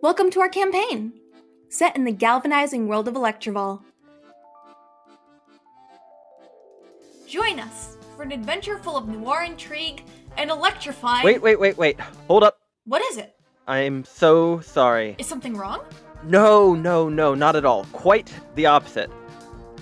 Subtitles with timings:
[0.00, 1.12] Welcome to our campaign,
[1.70, 3.82] set in the galvanizing world of Electrival.
[7.26, 10.04] Join us for an adventure full of noir intrigue
[10.36, 11.24] and electrifying.
[11.24, 11.98] Wait, wait, wait, wait.
[12.28, 12.60] Hold up.
[12.84, 13.34] What is it?
[13.66, 15.16] I'm so sorry.
[15.18, 15.80] Is something wrong?
[16.22, 17.84] No, no, no, not at all.
[17.86, 19.10] Quite the opposite.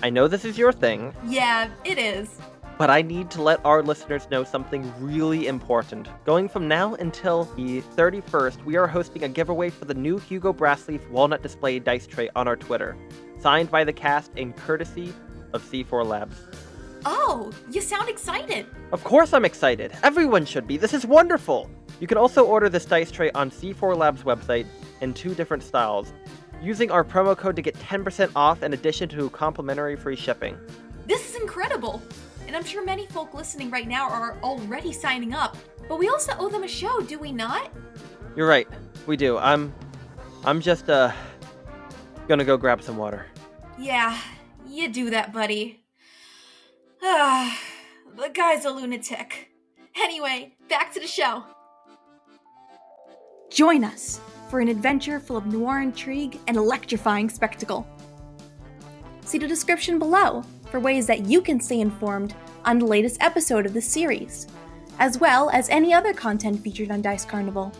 [0.01, 2.39] I know this is your thing, Yeah, it is.
[2.77, 6.07] But I need to let our listeners know something really important.
[6.25, 10.53] Going from now until the 31st, we are hosting a giveaway for the new Hugo
[10.53, 12.95] Brassleaf Walnut Display dice tray on our Twitter,
[13.39, 15.11] signed by the cast in courtesy
[15.53, 16.37] of C4 Labs.
[17.05, 18.67] Oh, you sound excited.
[18.91, 19.91] Of course, I'm excited.
[20.03, 20.77] Everyone should be.
[20.77, 21.69] This is wonderful.
[21.99, 24.67] You can also order this dice tray on C4 Labs website
[25.01, 26.13] in two different styles,
[26.61, 30.57] using our promo code to get 10% off in addition to complimentary free shipping.
[31.07, 32.01] This is incredible.
[32.47, 35.57] And I'm sure many folk listening right now are already signing up.
[35.89, 37.71] But we also owe them a show, do we not?
[38.35, 38.67] You're right.
[39.05, 39.37] We do.
[39.37, 39.73] I'm
[40.45, 41.11] I'm just uh
[42.27, 43.25] gonna go grab some water.
[43.77, 44.17] Yeah,
[44.67, 45.83] you do that, buddy.
[47.03, 47.59] Ah,
[48.15, 49.49] the guy's a lunatic.
[49.95, 51.43] Anyway, back to the show.
[53.49, 57.87] Join us for an adventure full of noir intrigue and electrifying spectacle.
[59.21, 62.35] See the description below for ways that you can stay informed
[62.67, 64.45] on the latest episode of the series,
[64.99, 67.71] as well as any other content featured on Dice Carnival.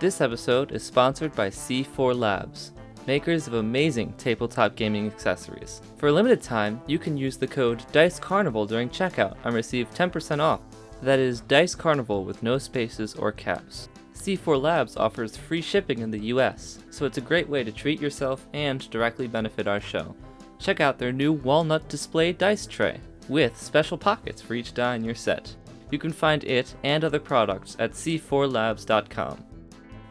[0.00, 2.72] This episode is sponsored by C4 Labs,
[3.06, 5.82] makers of amazing tabletop gaming accessories.
[5.98, 9.90] For a limited time, you can use the code Dice Carnival during checkout and receive
[9.90, 10.62] 10% off.
[11.02, 13.90] That is Dice Carnival with no spaces or caps.
[14.14, 18.00] C4 Labs offers free shipping in the US, so it's a great way to treat
[18.00, 20.16] yourself and directly benefit our show.
[20.58, 25.04] Check out their new walnut display dice tray with special pockets for each die in
[25.04, 25.54] your set.
[25.90, 29.44] You can find it and other products at c4labs.com.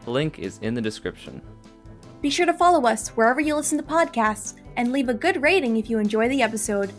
[0.04, 1.42] The link is in the description.
[2.22, 5.76] Be sure to follow us wherever you listen to podcasts and leave a good rating
[5.76, 6.92] if you enjoy the episode.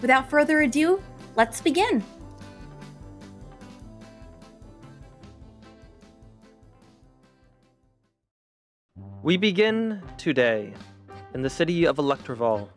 [0.00, 1.02] Without further ado,
[1.36, 2.02] let's begin.
[9.22, 10.72] We begin today
[11.34, 12.70] in the city of Electrival.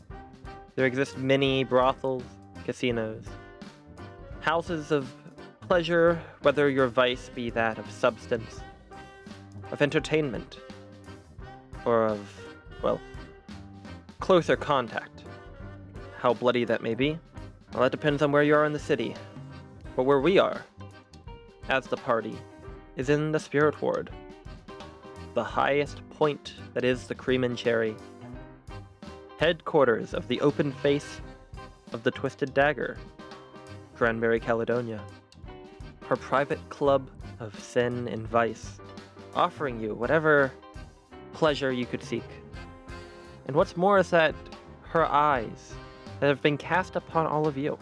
[0.76, 2.24] There exist many brothels,
[2.66, 3.26] casinos,
[4.42, 5.14] houses of
[5.62, 8.62] pleasure, whether your vice be that of substance,
[9.72, 10.60] of entertainment,
[11.86, 12.20] or of,
[12.82, 13.00] well,
[14.20, 15.24] closer contact.
[16.18, 17.20] How bloody that may be,
[17.74, 19.16] well, that depends on where you are in the city.
[19.96, 20.66] But where we are,
[21.70, 22.38] as the party,
[22.96, 24.10] is in the Spirit Ward
[25.34, 27.96] the highest point that is the Cream and Cherry.
[29.44, 31.20] Headquarters of the open face
[31.92, 32.98] of the Twisted Dagger,
[33.94, 35.02] Cranberry, Caledonia.
[36.08, 37.10] Her private club
[37.42, 38.80] of sin and vice,
[39.36, 40.54] offering you whatever
[41.34, 42.24] pleasure you could seek.
[43.46, 44.34] And what's more is that
[44.84, 45.74] her eyes
[46.22, 47.78] that have been cast upon all of you.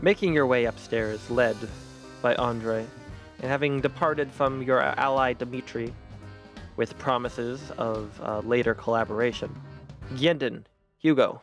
[0.00, 1.58] Making your way upstairs, led
[2.22, 2.86] by Andre,
[3.42, 5.92] and having departed from your ally Dimitri
[6.76, 9.54] with promises of uh, later collaboration.
[10.14, 10.64] Yenden,
[10.98, 11.40] Hugo,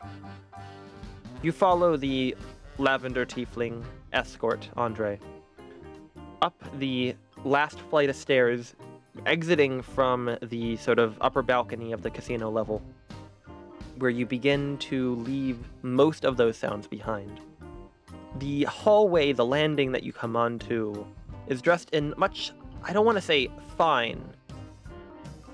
[1.42, 2.34] you follow the
[2.78, 5.20] lavender tiefling escort, Andre,
[6.42, 7.14] up the
[7.44, 8.74] last flight of stairs,
[9.26, 12.82] exiting from the sort of upper balcony of the casino level,
[13.98, 17.40] where you begin to leave most of those sounds behind.
[18.38, 21.06] The hallway, the landing that you come onto,
[21.46, 22.52] is dressed in much,
[22.82, 24.24] I don't want to say fine,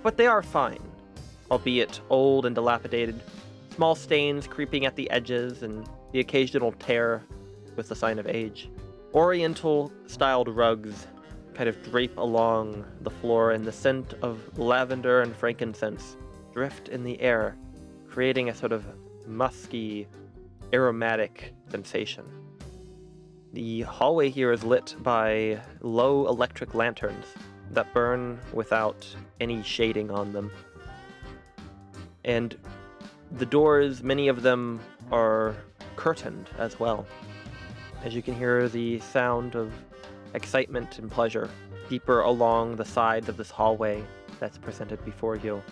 [0.03, 0.81] but they are fine,
[1.51, 3.21] albeit old and dilapidated,
[3.75, 7.23] small stains creeping at the edges and the occasional tear
[7.77, 8.71] with the sign of age.
[9.15, 11.07] Oriental styled rugs
[11.55, 16.17] kind of drape along the floor, and the scent of lavender and frankincense
[16.53, 17.57] drift in the air,
[18.09, 18.85] creating a sort of
[19.27, 20.07] musky,
[20.73, 22.25] aromatic sensation.
[23.53, 27.27] The hallway here is lit by low electric lanterns
[27.73, 29.07] that burn without
[29.41, 30.51] any shading on them.
[32.25, 32.57] And
[33.33, 34.81] the doors, many of them
[35.13, 35.55] are
[35.97, 37.07] curtained as well.
[38.05, 39.73] As you can hear the sound of
[40.35, 41.51] excitement and pleasure
[41.89, 44.03] deeper along the sides of this hallway
[44.39, 45.63] that's presented before you.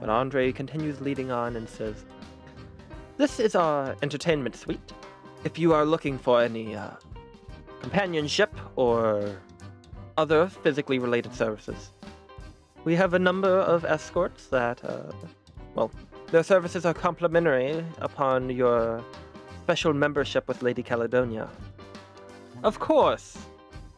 [0.00, 2.04] But Andre continues leading on and says,
[3.16, 4.92] This is our entertainment suite.
[5.44, 6.90] If you are looking for any uh,
[7.80, 9.36] companionship or
[10.16, 11.92] other physically related services,
[12.84, 15.12] we have a number of escorts that, uh,
[15.78, 15.90] well,
[16.32, 19.02] their services are complimentary upon your
[19.62, 21.48] special membership with Lady Caledonia.
[22.64, 23.38] Of course,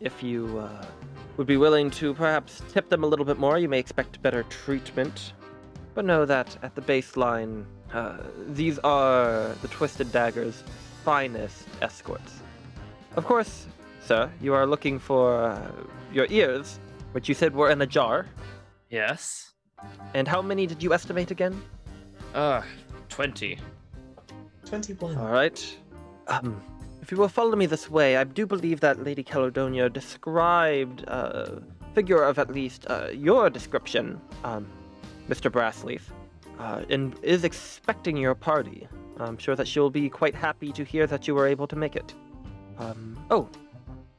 [0.01, 0.85] if you uh,
[1.37, 4.43] would be willing to perhaps tip them a little bit more, you may expect better
[4.65, 5.33] treatment.
[5.95, 8.19] But know that at the baseline, uh,
[8.49, 10.63] these are the Twisted Dagger's
[11.03, 12.43] finest escorts.
[13.17, 13.67] Of course,
[14.05, 15.73] sir, you are looking for uh,
[16.13, 16.79] your ears,
[17.13, 18.27] which you said were in a jar.
[18.91, 19.50] Yes.
[20.15, 21.63] And how many did you estimate again?
[22.35, 22.63] Uh,
[23.09, 23.59] 20.
[24.65, 25.17] 21.
[25.17, 25.79] All right.
[26.29, 26.63] Um,
[27.03, 31.63] if you will follow me this way, I do believe that Lady Caledonia described a
[31.95, 34.67] figure of at least uh, your description, um,
[35.29, 35.51] Mr.
[35.51, 36.03] Brassleaf,
[36.59, 38.87] uh, and is expecting your party.
[39.19, 41.97] I'm sure that she'll be quite happy to hear that you were able to make
[41.97, 42.15] it.
[42.79, 43.49] Um, oh,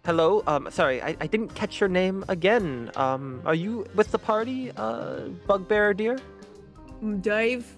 [0.06, 0.44] hello.
[0.48, 2.92] Um, sorry, I, I didn't catch your name again.
[2.96, 6.18] Um, are you with the party, uh, Bugbear dear?
[7.22, 7.78] Dave.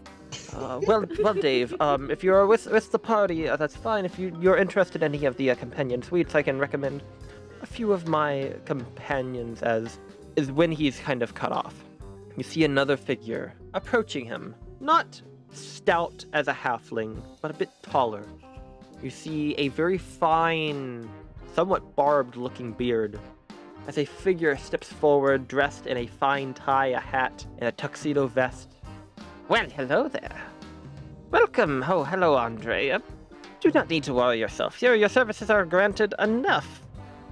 [0.55, 1.73] Uh, well, well, Dave.
[1.79, 4.05] Um, if you're with with the party, uh, that's fine.
[4.05, 7.03] If you you're interested in any of the uh, companion suites, I can recommend
[7.61, 9.61] a few of my companions.
[9.61, 9.99] As
[10.35, 11.75] is when he's kind of cut off.
[12.35, 15.21] You see another figure approaching him, not
[15.51, 18.25] stout as a halfling, but a bit taller.
[19.03, 21.07] You see a very fine,
[21.53, 23.19] somewhat barbed-looking beard.
[23.87, 28.27] As a figure steps forward, dressed in a fine tie, a hat, and a tuxedo
[28.27, 28.75] vest.
[29.49, 30.41] Well, hello there.
[31.31, 31.83] Welcome.
[31.87, 32.89] Oh, hello, Andre.
[32.91, 32.99] Uh,
[33.59, 34.81] do not need to worry yourself.
[34.81, 36.81] Your, your services are granted enough.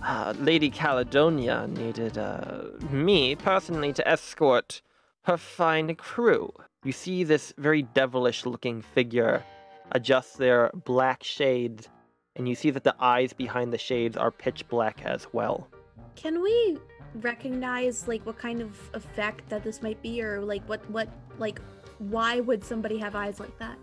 [0.03, 4.81] Uh, Lady Caledonia needed uh, me personally to escort
[5.23, 6.51] her fine crew.
[6.83, 9.43] You see this very devilish looking figure
[9.91, 11.89] adjust their black shades,
[12.35, 15.67] and you see that the eyes behind the shades are pitch black as well.
[16.15, 16.77] Can we
[17.15, 21.59] recognize like what kind of effect that this might be, or like what what like
[21.99, 23.77] why would somebody have eyes like that?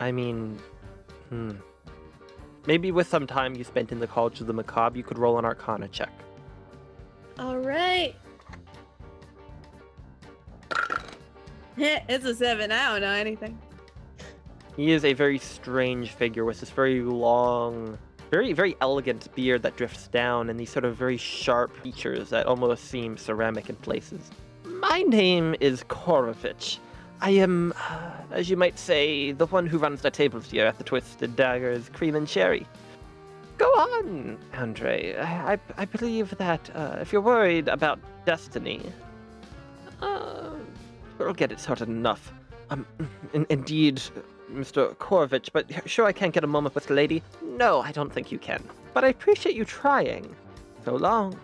[0.00, 0.58] I mean,
[1.28, 1.52] hmm.
[2.66, 5.38] Maybe with some time you spent in the College of the Macabre, you could roll
[5.38, 6.10] an Arcana check.
[7.38, 8.14] All right.
[11.76, 12.72] it's a seven.
[12.72, 13.56] I don't know anything.
[14.76, 17.96] He is a very strange figure with this very long,
[18.30, 22.46] very, very elegant beard that drifts down and these sort of very sharp features that
[22.46, 24.30] almost seem ceramic in places.
[24.64, 26.78] My name is Korovich.
[27.22, 30.76] I am, uh, as you might say, the one who runs the tables here at
[30.76, 32.66] the Twisted Daggers Cream and Cherry.
[33.56, 35.16] Go on, Andre.
[35.16, 38.82] I, I, I believe that uh, if you're worried about destiny,
[40.02, 40.50] uh,
[41.16, 42.30] we'll get it sorted enough.
[42.68, 42.84] Um,
[43.32, 44.02] in, indeed,
[44.52, 44.94] Mr.
[44.96, 47.22] Korovich, but sure I can't get a moment with the lady?
[47.42, 48.62] No, I don't think you can.
[48.94, 50.34] But I appreciate you trying.
[50.84, 51.38] So long.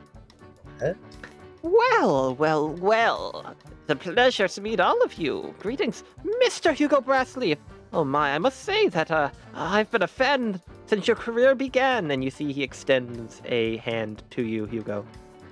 [0.80, 0.94] Huh?
[1.62, 3.54] Well, well, well.
[3.82, 5.54] It's a pleasure to meet all of you.
[5.58, 6.04] Greetings,
[6.44, 6.72] Mr.
[6.72, 7.58] Hugo Brassleaf.
[7.92, 12.10] Oh my, I must say that uh, I've been a fan since your career began.
[12.10, 15.04] And you see he extends a hand to you, Hugo.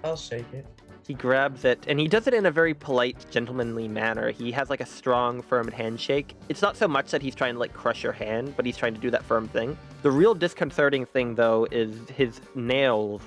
[0.02, 0.66] I'll shake it.
[1.10, 4.30] He grabs it, and he does it in a very polite, gentlemanly manner.
[4.30, 6.36] He has like a strong, firm handshake.
[6.48, 8.94] It's not so much that he's trying to like crush your hand, but he's trying
[8.94, 9.76] to do that firm thing.
[10.02, 13.22] The real disconcerting thing, though, is his nails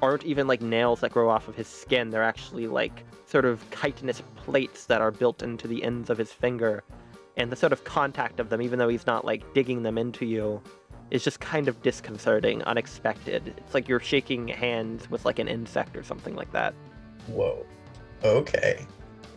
[0.00, 2.08] aren't even like nails that grow off of his skin.
[2.08, 6.32] They're actually like sort of chitinous plates that are built into the ends of his
[6.32, 6.82] finger.
[7.36, 10.24] And the sort of contact of them, even though he's not like digging them into
[10.24, 10.62] you,
[11.10, 13.52] is just kind of disconcerting, unexpected.
[13.58, 16.74] It's like you're shaking hands with like an insect or something like that.
[17.28, 17.64] Whoa.
[18.24, 18.84] Okay.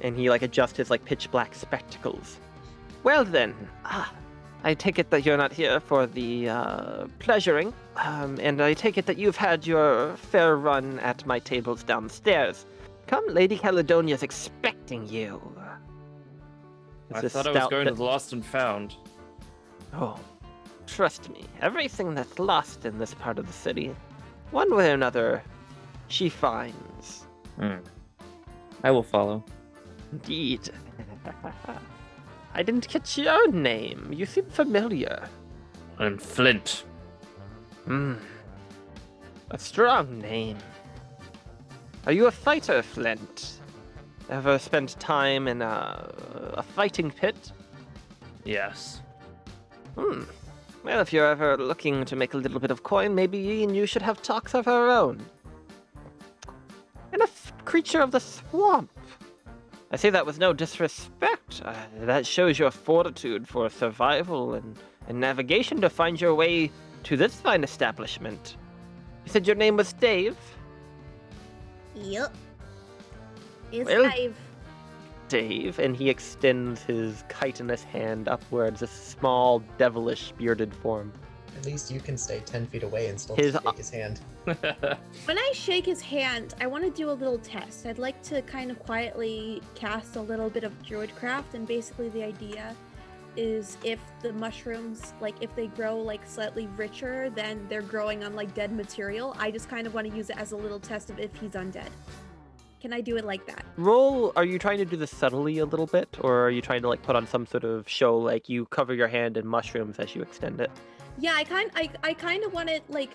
[0.02, 2.38] and he like adjusts his like pitch black spectacles.
[3.04, 3.54] Well then,
[3.86, 4.12] ah,
[4.64, 8.98] I take it that you're not here for the uh, pleasuring, um, and I take
[8.98, 12.66] it that you've had your fair run at my tables downstairs.
[13.08, 15.42] Come, Lady Caledonia's expecting you.
[17.10, 18.96] It's I a thought I was going bit- to the Lost and Found.
[19.94, 20.20] Oh,
[20.88, 23.96] trust me, everything that's lost in this part of the city,
[24.52, 25.44] one way or another,
[26.08, 27.26] she finds.
[27.62, 27.80] Hmm.
[28.84, 29.44] I will follow.
[30.12, 30.70] Indeed.
[32.54, 34.12] I didn't catch your name.
[34.12, 35.28] You seem familiar.
[36.00, 36.84] I'm Flint.
[37.86, 38.16] Hmm.
[39.52, 40.58] A strong name.
[42.06, 43.60] Are you a fighter, Flint?
[44.30, 47.52] Ever spent time in a, a fighting pit?
[48.44, 49.02] Yes.
[49.96, 50.24] Hmm.
[50.84, 53.76] Well, if you're ever looking to make a little bit of coin, maybe you and
[53.76, 55.24] you should have talks of her own.
[57.14, 58.90] And a f- creature of the swamp.
[59.92, 61.62] I say that with no disrespect.
[61.66, 64.78] Uh, that shows your fortitude for survival and,
[65.08, 66.72] and navigation to find your way
[67.04, 68.56] to this fine establishment.
[69.26, 70.38] You said your name was Dave?
[71.96, 72.34] Yep.
[73.72, 74.36] It's Well- Dave.
[75.28, 81.14] Dave, and he extends his chitinous hand upwards, a small, devilish, bearded form.
[81.58, 84.20] At least you can stay 10 feet away and still His- shake his hand.
[85.26, 87.86] When I shake his hand, I want to do a little test.
[87.86, 92.24] I'd like to kind of quietly cast a little bit of druidcraft, and basically the
[92.24, 92.76] idea
[93.38, 98.36] is if the mushrooms, like if they grow like slightly richer, then they're growing on
[98.36, 99.36] like dead material.
[99.40, 101.52] I just kind of want to use it as a little test of if he's
[101.52, 101.90] undead.
[102.82, 103.64] Can I do it like that?
[103.78, 104.34] Roll.
[104.36, 106.88] Are you trying to do this subtly a little bit, or are you trying to
[106.90, 110.16] like put on some sort of show, like you cover your hand in mushrooms as
[110.16, 110.72] you extend it?
[111.20, 113.12] Yeah, I kind I, I kind of want it like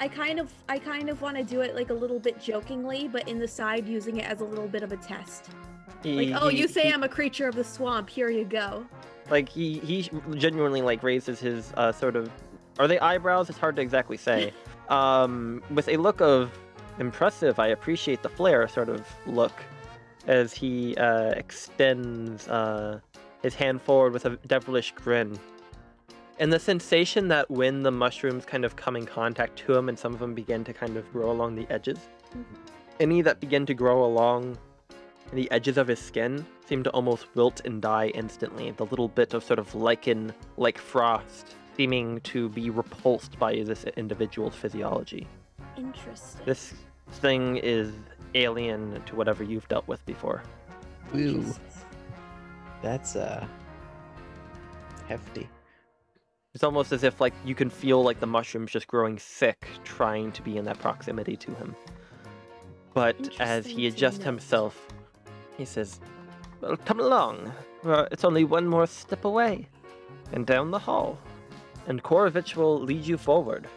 [0.00, 3.08] I kind of I kind of want to do it like a little bit jokingly,
[3.08, 5.50] but in the side using it as a little bit of a test.
[6.04, 8.08] Like, He- oh, he- you say he- I'm a creature of the swamp.
[8.08, 8.86] Here you go.
[9.30, 12.30] like he he genuinely like raises his uh, sort of
[12.78, 13.50] are they eyebrows?
[13.50, 14.52] It's hard to exactly say.
[14.88, 16.50] um, with a look of
[17.00, 19.52] impressive, I appreciate the flair sort of look
[20.28, 23.00] as he uh, extends uh,
[23.42, 25.36] his hand forward with a devilish grin.
[26.40, 29.98] And the sensation that when the mushrooms kind of come in contact to him and
[29.98, 31.98] some of them begin to kind of grow along the edges,
[33.00, 34.56] any that begin to grow along
[35.32, 39.34] the edges of his skin seem to almost wilt and die instantly, the little bit
[39.34, 45.26] of sort of lichen like frost seeming to be repulsed by this individual's physiology.
[45.76, 46.40] Interesting.
[46.44, 46.74] This
[47.12, 47.92] thing is
[48.34, 50.42] alien to whatever you've dealt with before.
[51.14, 51.62] Ooh, Interesting.
[52.82, 53.46] that's uh
[55.08, 55.48] hefty.
[56.54, 60.32] It's almost as if like you can feel like the mushrooms just growing thick, trying
[60.32, 61.76] to be in that proximity to him.
[62.94, 64.88] But as he adjusts himself,
[65.56, 66.00] he says,
[66.60, 67.52] "Well, come along.
[67.84, 69.68] Uh, it's only one more step away,
[70.32, 71.18] and down the hall,
[71.86, 73.68] and Korovich will lead you forward."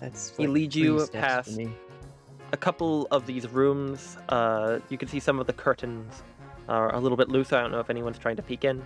[0.00, 1.72] That's He leads you past- me.
[2.52, 4.16] a couple of these rooms.
[4.28, 6.22] Uh, you can see some of the curtains
[6.68, 7.52] are a little bit loose.
[7.52, 8.82] I don't know if anyone's trying to peek in.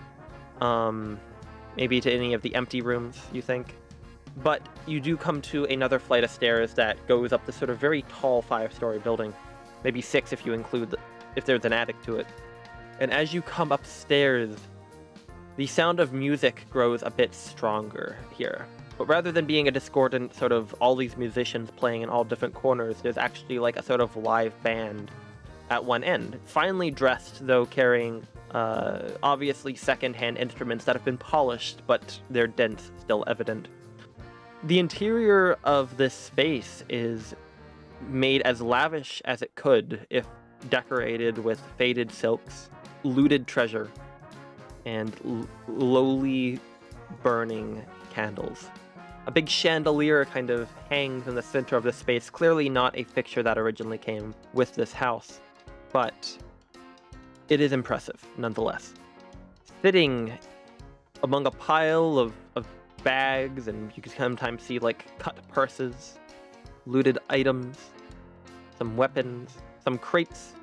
[0.61, 1.19] Um,
[1.77, 3.75] maybe to any of the empty rooms, you think.
[4.37, 7.77] But you do come to another flight of stairs that goes up this sort of
[7.77, 9.33] very tall five-story building,
[9.83, 10.95] maybe six if you include
[11.35, 12.27] if there's an attic to it.
[12.99, 14.55] And as you come upstairs,
[15.55, 18.65] the sound of music grows a bit stronger here.
[18.97, 22.53] But rather than being a discordant sort of all these musicians playing in all different
[22.53, 25.11] corners, there's actually like a sort of live band
[25.69, 26.39] at one end.
[26.45, 32.91] Finely dressed, though carrying uh, obviously second-hand instruments that have been polished, but their dents
[32.99, 33.67] still evident.
[34.63, 37.35] The interior of this space is
[38.09, 40.25] made as lavish as it could if
[40.69, 42.69] decorated with faded silks,
[43.03, 43.89] looted treasure,
[44.85, 46.59] and l- lowly
[47.21, 48.69] burning candles.
[49.25, 53.03] A big chandelier kind of hangs in the center of the space, clearly not a
[53.03, 55.39] fixture that originally came with this house,
[55.91, 56.37] but
[57.49, 58.93] it is impressive nonetheless.
[59.81, 60.37] Sitting
[61.23, 62.67] among a pile of, of
[63.03, 66.19] bags, and you can sometimes see like cut purses,
[66.85, 67.77] looted items,
[68.77, 69.51] some weapons,
[69.83, 70.53] some crates,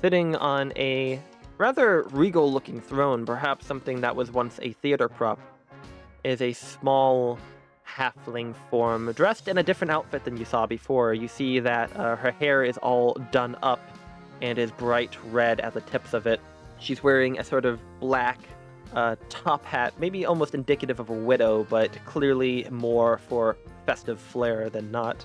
[0.00, 1.20] sitting on a
[1.58, 5.38] rather regal looking throne, perhaps something that was once a theater prop,
[6.24, 7.38] is a small
[7.88, 11.14] halfling form dressed in a different outfit than you saw before.
[11.14, 13.80] You see that uh, her hair is all done up
[14.42, 16.40] and is bright red at the tips of it.
[16.78, 18.38] She's wearing a sort of black
[18.94, 24.68] uh, top hat, maybe almost indicative of a widow, but clearly more for festive flair
[24.70, 25.24] than not.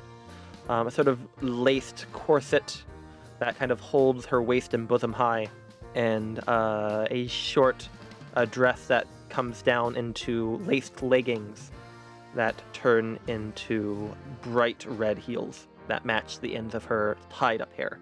[0.70, 2.82] Um, a sort of laced corset
[3.40, 5.48] that kind of holds her waist and bosom high,
[5.96, 7.90] and uh, a short
[8.36, 11.72] uh, dress that comes down into laced leggings
[12.36, 18.00] that turn into bright red heels that match the ends of her tied up hair.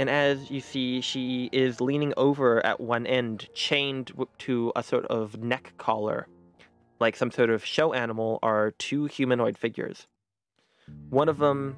[0.00, 5.04] And as you see, she is leaning over at one end, chained to a sort
[5.08, 6.26] of neck collar,
[7.00, 10.06] like some sort of show animal, are two humanoid figures.
[11.10, 11.76] One of them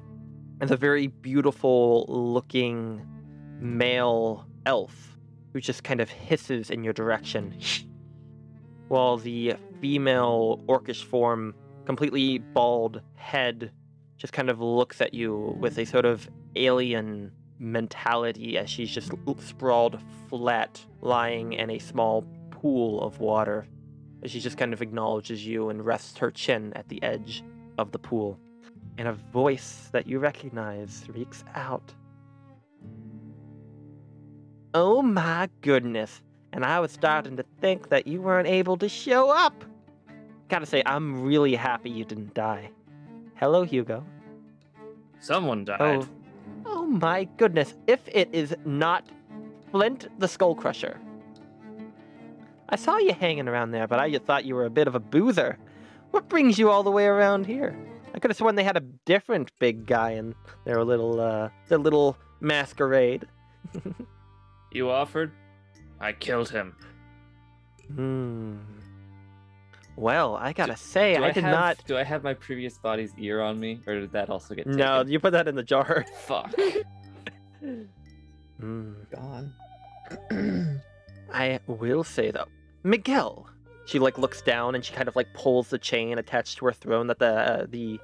[0.61, 3.05] is a very beautiful looking
[3.59, 5.17] male elf
[5.51, 7.53] who just kind of hisses in your direction
[8.87, 11.53] while the female orcish form,
[11.83, 13.73] completely bald head,
[14.15, 19.11] just kind of looks at you with a sort of alien mentality as she's just
[19.39, 23.67] sprawled flat, lying in a small pool of water.
[24.23, 27.43] As she just kind of acknowledges you and rests her chin at the edge
[27.77, 28.39] of the pool.
[28.97, 31.93] And a voice that you recognize reeks out.
[34.73, 36.21] Oh my goodness
[36.53, 39.65] and I was starting to think that you weren't able to show up.
[40.49, 42.69] Gotta say, I'm really happy you didn't die.
[43.35, 44.05] Hello, Hugo.
[45.19, 45.81] Someone oh, died.
[45.81, 46.07] Oh,
[46.73, 47.75] oh my goodness!
[47.87, 49.05] If it is not
[49.71, 50.99] Flint the Skull Crusher,
[52.69, 54.99] I saw you hanging around there, but I thought you were a bit of a
[54.99, 55.57] boozer.
[56.11, 57.75] What brings you all the way around here?
[58.13, 61.79] I could have sworn they had a different big guy in their little uh their
[61.79, 63.27] little masquerade.
[64.73, 65.31] You offered?
[65.99, 66.75] I killed him.
[67.93, 68.57] Hmm.
[69.95, 71.83] Well, I gotta say, Do I, I, did have, not.
[71.85, 75.03] Do I have my previous body's ear on me, or did that also get No,
[75.05, 76.05] you put that in the jar.
[76.21, 76.53] Fuck.
[78.59, 78.93] Hmm.
[79.11, 79.53] Gone.
[81.33, 82.47] I will say though,
[82.83, 83.47] Miguel.
[83.85, 86.71] She like looks down and she kind of like pulls the chain attached to her
[86.71, 87.99] throne that the uh, the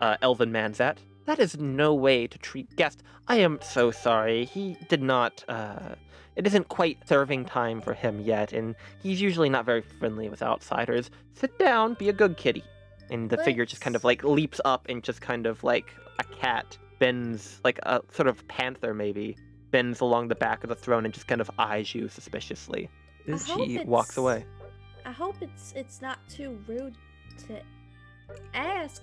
[0.00, 0.98] uh, elven man's at.
[1.26, 3.02] That is no way to treat guests.
[3.26, 4.46] I am so sorry.
[4.46, 5.44] He did not.
[5.48, 5.96] Uh,
[6.38, 10.40] it isn't quite serving time for him yet, and he's usually not very friendly with
[10.40, 11.10] outsiders.
[11.34, 12.62] Sit down, be a good kitty.
[13.10, 16.24] And the figure just kind of like leaps up and just kind of like a
[16.24, 19.36] cat bends, like a sort of panther maybe,
[19.72, 22.88] bends along the back of the throne and just kind of eyes you suspiciously.
[23.26, 24.44] I As she walks away.
[25.04, 26.94] I hope it's it's not too rude
[27.48, 27.60] to
[28.54, 29.02] ask.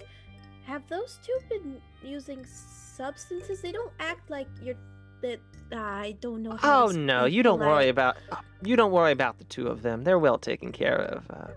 [0.65, 3.59] Have those two been using substances?
[3.59, 4.77] They don't act like you're
[5.21, 5.39] that
[5.73, 6.55] I don't know.
[6.57, 8.17] How Oh no, you don't worry about
[8.63, 10.03] you don't worry about the two of them.
[10.03, 11.23] They're well taken care of.
[11.29, 11.47] Uh,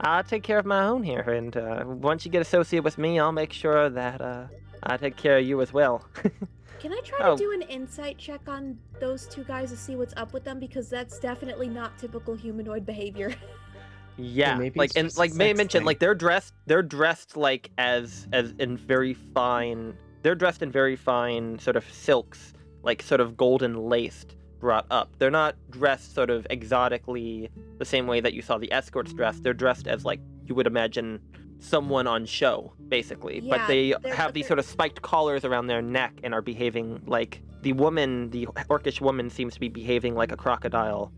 [0.00, 3.18] I'll take care of my own here, and uh, once you get associated with me,
[3.20, 4.46] I'll make sure that uh,
[4.82, 6.04] I take care of you as well.
[6.80, 7.36] Can I try Oh.
[7.36, 10.58] to do an insight check on those two guys to see what's up with them?
[10.58, 13.32] Because that's definitely not typical humanoid behavior.
[14.16, 15.86] yeah, maybe like and like May mentioned, thing.
[15.86, 19.94] like they're dressed they're dressed like as as in very fine.
[20.22, 25.10] They're dressed in very fine sort of silks, like sort of golden laced, brought up.
[25.18, 29.42] They're not dressed sort of exotically the same way that you saw the escorts dressed.
[29.42, 31.20] They're dressed as like you would imagine
[31.58, 33.40] someone on show, basically.
[33.40, 36.42] but Yeah, they they're- have these sort of spiked collars around their neck and are
[36.42, 41.12] behaving like the woman, the orcish woman, seems to be behaving like a crocodile,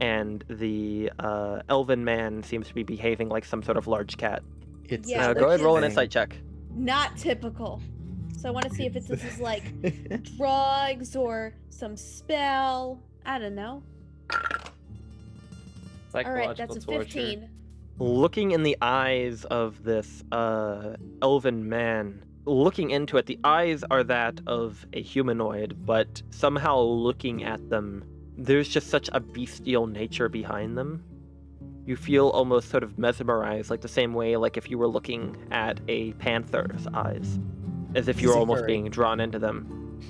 [0.00, 4.42] and the uh, elven man seems to be behaving like some sort of large cat.
[4.84, 6.36] It's Yeah, uh, go ahead, roll an insight check.
[6.72, 7.80] not typical.
[8.40, 9.64] So I want to see if it's this is like
[10.38, 13.02] drugs or some spell.
[13.26, 13.82] I don't know.
[14.32, 14.38] All
[16.08, 17.04] Psychological right, that's a torture.
[17.04, 17.50] 15.
[17.98, 24.02] looking in the eyes of this uh, elven man, looking into it, the eyes are
[24.04, 28.02] that of a humanoid, but somehow looking at them,
[28.38, 31.04] there's just such a bestial nature behind them.
[31.84, 35.36] You feel almost sort of mesmerized, like the same way, like if you were looking
[35.50, 37.38] at a panther's eyes,
[37.94, 38.66] as if you're were almost furry.
[38.72, 40.00] being drawn into them.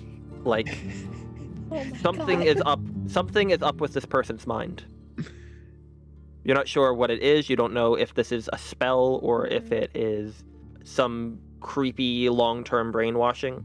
[0.44, 0.68] Like
[1.72, 2.46] Oh something God.
[2.48, 4.82] is up something is up with this person's mind
[6.44, 9.46] you're not sure what it is you don't know if this is a spell or
[9.46, 9.72] if Mhm.
[9.82, 10.42] it is
[10.84, 13.64] some creepy long-term brainwashing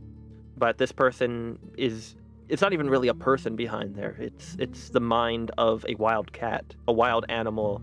[0.57, 2.15] but this person is
[2.47, 6.31] it's not even really a person behind there it's it's the mind of a wild
[6.31, 7.81] cat a wild animal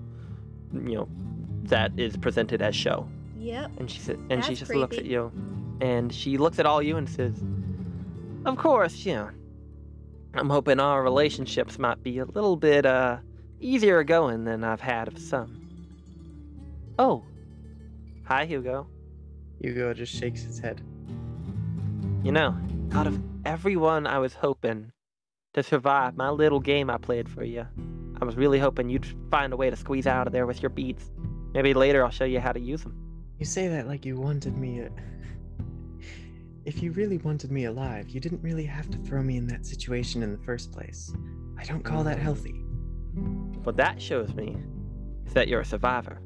[0.73, 1.09] you know
[1.65, 3.73] that is presented as show Yep.
[3.79, 5.33] and she said, and she That's just looks at you,
[5.83, 7.35] and she looks at all you and says,
[8.47, 9.31] "Of course, yeah.
[10.33, 13.19] I'm hoping our relationships might be a little bit uh
[13.61, 15.61] easier going than I've had of some."
[16.99, 17.25] Oh,
[18.25, 18.87] hi Hugo.
[19.61, 20.81] Hugo just shakes his head.
[22.23, 22.57] You know,
[22.93, 24.93] out of everyone I was hoping
[25.55, 27.67] to survive my little game I played for you,
[28.21, 30.71] I was really hoping you'd find a way to squeeze out of there with your
[30.71, 31.11] beads.
[31.53, 32.97] Maybe later I'll show you how to use them.
[33.41, 34.87] You say that like you wanted me.
[36.65, 39.67] If you really wanted me alive, you didn't really have to throw me in that
[39.67, 41.13] situation in the first place.
[41.59, 42.65] I don't call that healthy.
[43.65, 44.57] What that shows me
[45.27, 46.23] is that you're a survivor.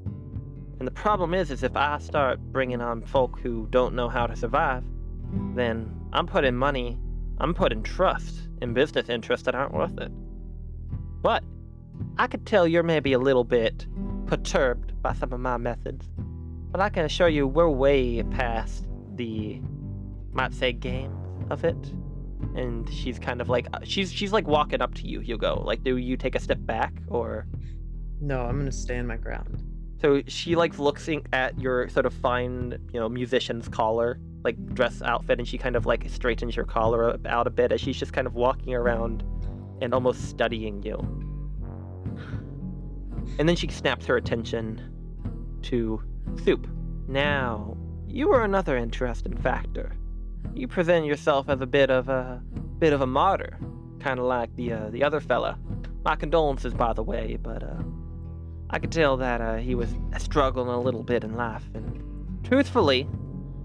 [0.79, 4.27] And the problem is, is if I start bringing on folk who don't know how
[4.27, 4.85] to survive,
[5.55, 6.99] then I'm putting money,
[7.39, 10.13] I'm putting trust in business interests that aren't worth it.
[11.23, 11.45] But
[12.19, 13.87] I could tell you're maybe a little bit
[14.27, 16.07] perturbed by some of my methods.
[16.71, 19.63] But I can assure you we're way past the,
[20.37, 21.17] might say, game
[21.51, 21.93] of it.
[22.55, 25.63] And she's kind of like, uh, she's she's like walking up to you, Hugo.
[25.65, 27.47] Like, do you take a step back or?
[28.21, 29.63] No, I'm gonna stand my ground.
[30.01, 34.57] So she like looks in- at your sort of fine, you know, musician's collar, like
[34.75, 37.97] dress outfit, and she kind of like straightens your collar out a bit as she's
[37.97, 39.25] just kind of walking around
[39.81, 40.97] and almost studying you.
[43.39, 44.81] And then she snaps her attention
[45.63, 46.01] to
[46.45, 46.67] Soup.
[47.09, 49.93] Now, you are another interesting factor.
[50.55, 52.43] You present yourself as a bit of a
[52.79, 53.59] bit of a martyr,
[54.01, 55.59] kind of like the uh, the other fella.
[56.05, 57.83] My condolences, by the way, but uh,
[58.71, 61.65] I could tell that uh, he was struggling a little bit in life.
[61.75, 63.09] And truthfully,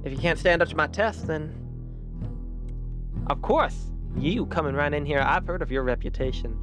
[0.04, 1.56] if you can't stand up to my test, then
[3.28, 6.58] of course, you coming right in here, I've heard of your reputation.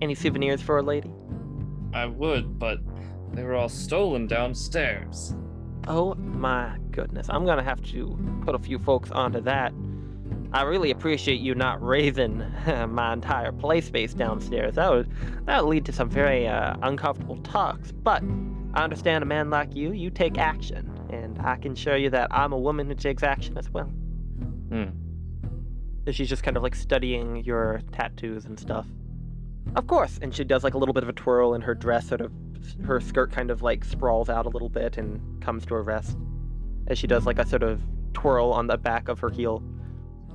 [0.00, 1.12] Any souvenirs for a lady?
[1.92, 2.78] I would, but
[3.32, 5.34] They were all stolen downstairs.
[5.88, 7.28] Oh my goodness.
[7.30, 9.72] I'm gonna have to put a few folks onto that.
[10.52, 12.44] I really appreciate you not razing
[12.88, 14.74] my entire play space downstairs.
[14.74, 15.10] That would
[15.46, 17.90] that would lead to some very uh, uncomfortable talks.
[17.90, 18.22] But
[18.74, 22.28] I understand a man like you, you take action, and I can show you that
[22.30, 23.86] I'm a woman who takes action as well.
[23.86, 24.90] Hmm.
[26.04, 28.86] So she's just kind of like studying your tattoos and stuff.
[29.74, 32.08] Of course, and she does like a little bit of a twirl in her dress,
[32.08, 32.30] sort of
[32.84, 36.16] her skirt kind of like sprawls out a little bit and comes to a rest
[36.86, 37.80] as she does like a sort of
[38.14, 39.62] twirl on the back of her heel.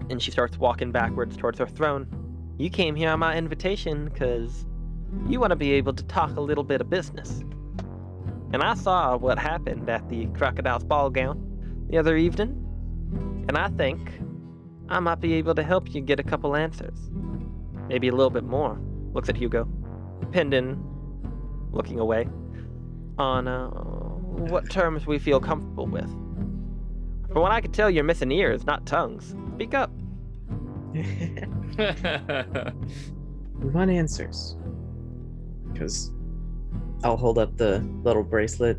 [0.10, 2.08] And she starts walking backwards towards her throne.
[2.58, 4.66] You came here on my invitation because
[5.28, 7.44] you want to be able to talk a little bit of business.
[8.52, 12.60] And I saw what happened at the Crocodile's Ball Gown the other evening,
[13.48, 14.12] and I think
[14.90, 17.10] I might be able to help you get a couple answers.
[17.88, 18.80] Maybe a little bit more.
[19.14, 19.68] Looks at Hugo,
[20.20, 20.84] depending,
[21.74, 22.28] looking away,
[23.18, 26.10] on uh, what terms we feel comfortable with.
[27.32, 29.36] From what I can tell, you're missing ears, not tongues.
[29.56, 29.92] Speak up.
[30.94, 31.04] we
[33.70, 34.56] want answers.
[35.72, 36.12] Because
[37.04, 38.78] I'll hold up the little bracelet.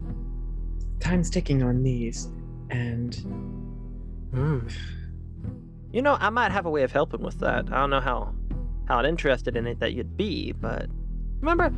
[1.00, 2.28] Time's ticking on these,
[2.70, 3.14] and
[4.34, 4.66] Hmm.
[5.92, 7.72] You know, I might have a way of helping with that.
[7.72, 8.34] I don't know how
[8.86, 10.88] how interested in it that you'd be, but
[11.40, 11.72] remember,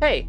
[0.00, 0.28] hey,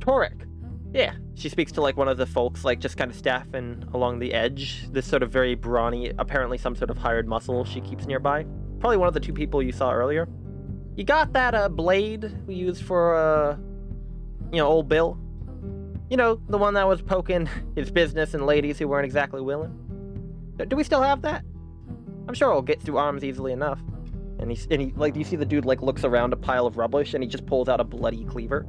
[0.00, 0.46] Torek.
[0.92, 4.18] Yeah, she speaks to like one of the folks, like just kind of staffing along
[4.18, 4.88] the edge.
[4.90, 8.44] This sort of very brawny, apparently some sort of hired muscle she keeps nearby.
[8.80, 10.28] Probably one of the two people you saw earlier.
[10.96, 13.56] You got that uh, blade we used for, uh,
[14.52, 15.16] you know, old Bill.
[16.10, 19.76] You know, the one that was poking his business and ladies who weren't exactly willing.
[20.68, 21.44] Do we still have that?
[22.26, 23.80] I'm sure it'll get through arms easily enough.
[24.40, 26.66] And he's and he like do you see the dude like looks around a pile
[26.66, 28.66] of rubbish and he just pulls out a bloody cleaver?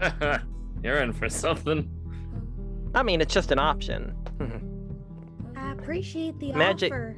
[0.82, 1.90] You're in for something.
[2.94, 4.14] I mean, it's just an option.
[5.56, 7.16] I appreciate the Magic- offer,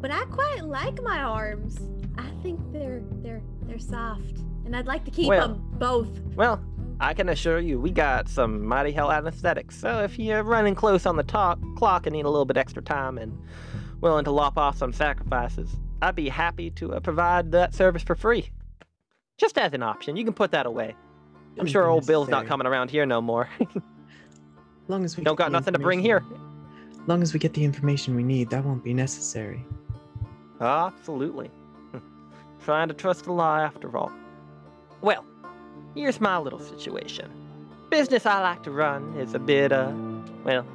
[0.00, 1.78] but I quite like my arms.
[2.18, 6.20] I think they're they're they're soft, and I'd like to keep Well- them both.
[6.36, 6.62] well,
[7.00, 9.76] I can assure you, we got some mighty hell anesthetics.
[9.78, 12.82] So if you're running close on the talk, clock and need a little bit extra
[12.82, 13.36] time and
[14.00, 15.70] willing to lop off some sacrifices,
[16.02, 18.50] I'd be happy to uh, provide that service for free.
[19.38, 20.94] Just as an option, you can put that away.
[21.58, 23.48] I'm sure old Bill's not coming around here no more.
[24.88, 26.24] long as we Don't got nothing to bring here.
[27.06, 29.64] Long as we get the information we need, that won't be necessary.
[30.60, 31.50] Absolutely.
[32.64, 34.12] Trying to trust the law after all.
[35.02, 35.24] Well,
[35.94, 37.30] here's my little situation.
[37.90, 39.92] Business I like to run is a bit, uh,
[40.44, 40.66] well,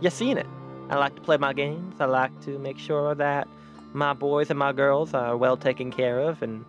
[0.00, 0.46] you seen it.
[0.88, 2.00] I like to play my games.
[2.00, 3.48] I like to make sure that
[3.92, 6.64] my boys and my girls are well taken care of, and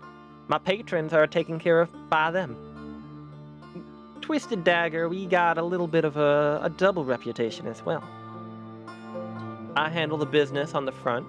[0.48, 2.56] my patrons are taken care of by them.
[4.24, 8.02] Twisted Dagger, we got a little bit of a, a double reputation as well.
[9.76, 11.28] I handle the business on the front,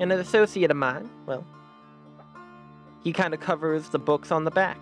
[0.00, 1.44] and an associate of mine, well,
[3.04, 4.78] he kind of covers the books on the back.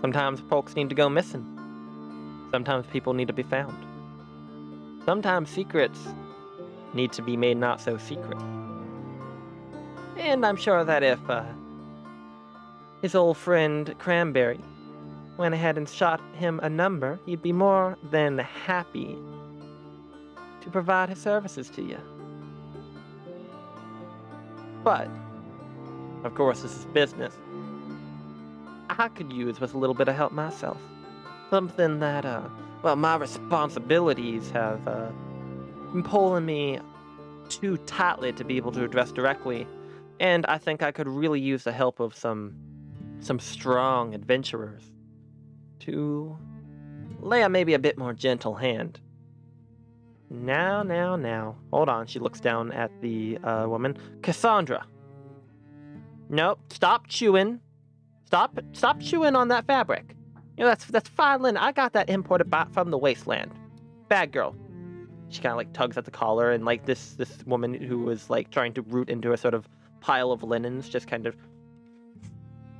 [0.00, 1.46] Sometimes folks need to go missing.
[2.50, 3.86] Sometimes people need to be found.
[5.04, 6.08] Sometimes secrets
[6.92, 8.42] need to be made not so secret.
[10.16, 11.44] And I'm sure that if uh,
[13.00, 14.58] his old friend Cranberry
[15.36, 19.16] went ahead and shot him a number, he'd be more than happy
[20.62, 21.98] to provide his services to you.
[24.82, 25.08] But,
[26.24, 27.34] of course, this is business.
[28.88, 30.78] I could use with a little bit of help myself.
[31.50, 32.42] Something that, uh,
[32.82, 35.10] well, my responsibilities have, uh,
[35.92, 36.80] been pulling me
[37.48, 39.66] too tightly to be able to address directly.
[40.18, 42.54] And I think I could really use the help of some,
[43.20, 44.92] some strong adventurers
[45.80, 46.36] to
[47.20, 49.00] lay a maybe a bit more gentle hand.
[50.28, 51.56] Now, now, now.
[51.72, 52.06] Hold on.
[52.06, 53.96] She looks down at the uh, woman.
[54.22, 54.84] Cassandra.
[56.28, 56.60] Nope.
[56.72, 57.60] Stop chewing.
[58.24, 58.58] Stop.
[58.72, 60.16] Stop chewing on that fabric.
[60.56, 61.58] You know that's that's fine linen.
[61.58, 63.52] I got that imported back from the wasteland.
[64.08, 64.56] Bad girl.
[65.28, 68.30] She kind of like tugs at the collar, and like this this woman who was
[68.30, 69.68] like trying to root into a sort of
[70.00, 71.36] pile of linens, just kind of,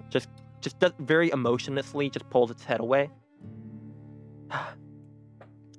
[0.08, 0.28] just
[0.60, 3.10] just does, very emotionlessly, just pulls its head away.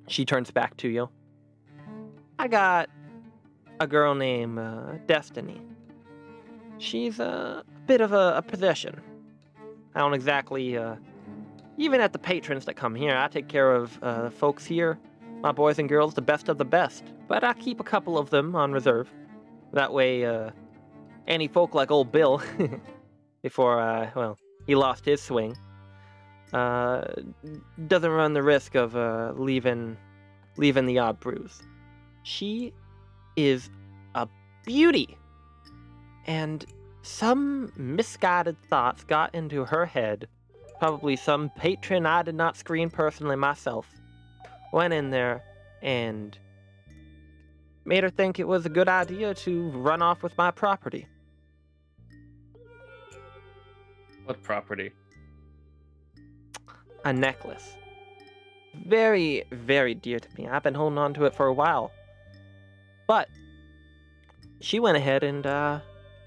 [0.08, 1.10] she turns back to you.
[2.40, 2.90] I got
[3.80, 5.62] a girl named uh, Destiny.
[6.78, 9.02] She's a bit of a, a possession.
[9.96, 10.96] I don't exactly, uh,
[11.78, 15.00] even at the patrons that come here, I take care of uh, folks here,
[15.42, 17.04] my boys and girls, the best of the best.
[17.28, 19.12] But I keep a couple of them on reserve.
[19.74, 20.52] That way, uh,
[21.28, 22.42] any folk like old Bill,
[23.42, 25.58] before, uh, well, he lost his swing,
[26.54, 27.06] uh,
[27.88, 29.98] doesn't run the risk of uh, leaving
[30.58, 31.64] leaving the odd bruise.
[32.24, 32.74] She
[33.36, 33.70] is
[34.16, 34.28] a
[34.66, 35.18] beauty,
[36.26, 36.66] and
[37.02, 40.28] some misguided thoughts got into her head.
[40.80, 43.88] Probably some patron I did not screen personally myself
[44.74, 45.44] went in there
[45.82, 46.38] and
[47.86, 51.08] made her think it was a good idea to run off with my property.
[54.28, 54.92] What property?
[57.06, 57.78] a necklace.
[58.86, 60.48] Very, very dear to me.
[60.48, 61.92] I've been holding on to it for a while.
[63.08, 63.30] But
[64.60, 65.80] she went ahead and uh,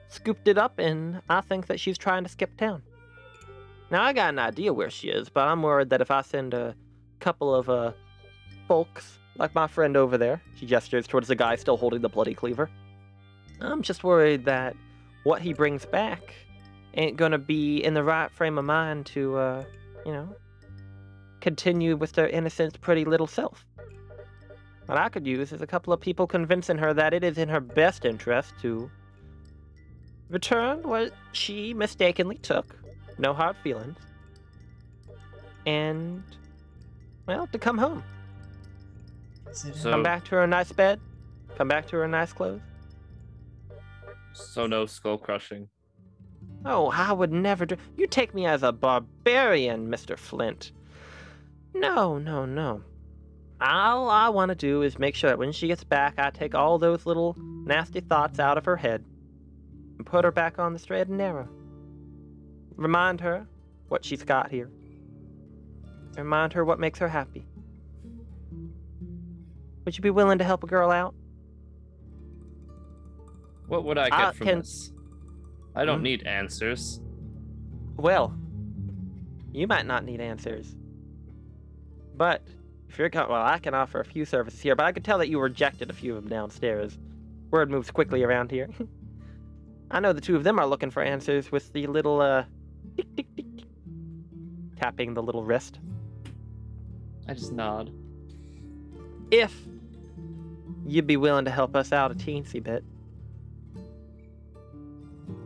[0.09, 2.83] scooped it up, and I think that she's trying to skip town.
[3.91, 6.55] Now, I got an idea where she is, but I'm worried that if I send
[6.55, 6.75] a
[7.19, 7.93] couple of uh,
[8.67, 12.35] folks, like my friend over there, she gestures towards the guy still holding the bloody
[12.35, 12.71] cleaver,
[13.61, 14.75] I'm just worried that
[15.25, 16.35] what he brings back
[16.95, 19.65] ain't gonna be in the right frame of mind to, uh,
[20.05, 20.35] you know,
[21.41, 23.65] continue with their innocent, pretty little self.
[24.87, 27.49] What I could use is a couple of people convincing her that it is in
[27.49, 28.91] her best interest to
[30.29, 32.77] return what she mistakenly took,
[33.19, 33.97] no hard feelings,
[35.67, 36.23] and,
[37.27, 38.03] well, to come home.
[39.53, 41.01] So- Come back to her nice bed,
[41.57, 42.61] come back to her nice clothes.
[44.33, 45.69] So no skull crushing.
[46.65, 47.77] Oh, I would never do.
[47.97, 50.19] You take me as a barbarian, Mr.
[50.19, 50.73] Flint.
[51.75, 52.83] No, no, no.
[53.61, 56.55] All I want to do is make sure that when she gets back, I take
[56.55, 59.05] all those little nasty thoughts out of her head
[59.99, 61.49] and put her back on the straight and narrow.
[62.77, 63.47] Remind her
[63.89, 64.71] what she's got here.
[66.17, 67.47] Remind her what makes her happy.
[69.85, 71.15] Would you be willing to help a girl out?
[73.67, 74.93] What would I get I from can- this?
[75.75, 76.05] I don't Hmm?
[76.05, 77.01] need answers.
[77.97, 78.35] Well,
[79.53, 80.75] you might not need answers.
[82.17, 82.43] But
[82.89, 85.19] if you're co- well, I can offer a few services here, but I could tell
[85.19, 86.99] that you rejected a few of them downstairs.
[87.51, 88.69] Word moves quickly around here.
[89.91, 92.45] I know the two of them are looking for answers with the little uh
[92.97, 93.47] tick, tick, tick,
[94.77, 95.79] tapping the little wrist.
[97.29, 97.91] I just nod.
[99.31, 99.55] If
[100.87, 102.85] you'd be willing to help us out a teensy bit,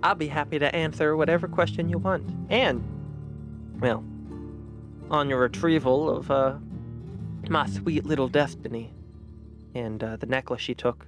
[0.02, 2.28] I'll be happy to answer whatever question you want.
[2.50, 2.82] And,
[3.80, 4.04] well,
[5.10, 6.54] on your retrieval of uh,
[7.48, 8.92] my sweet little destiny
[9.74, 11.06] and uh, the necklace she took,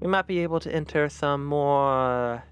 [0.00, 2.44] we might be able to enter some more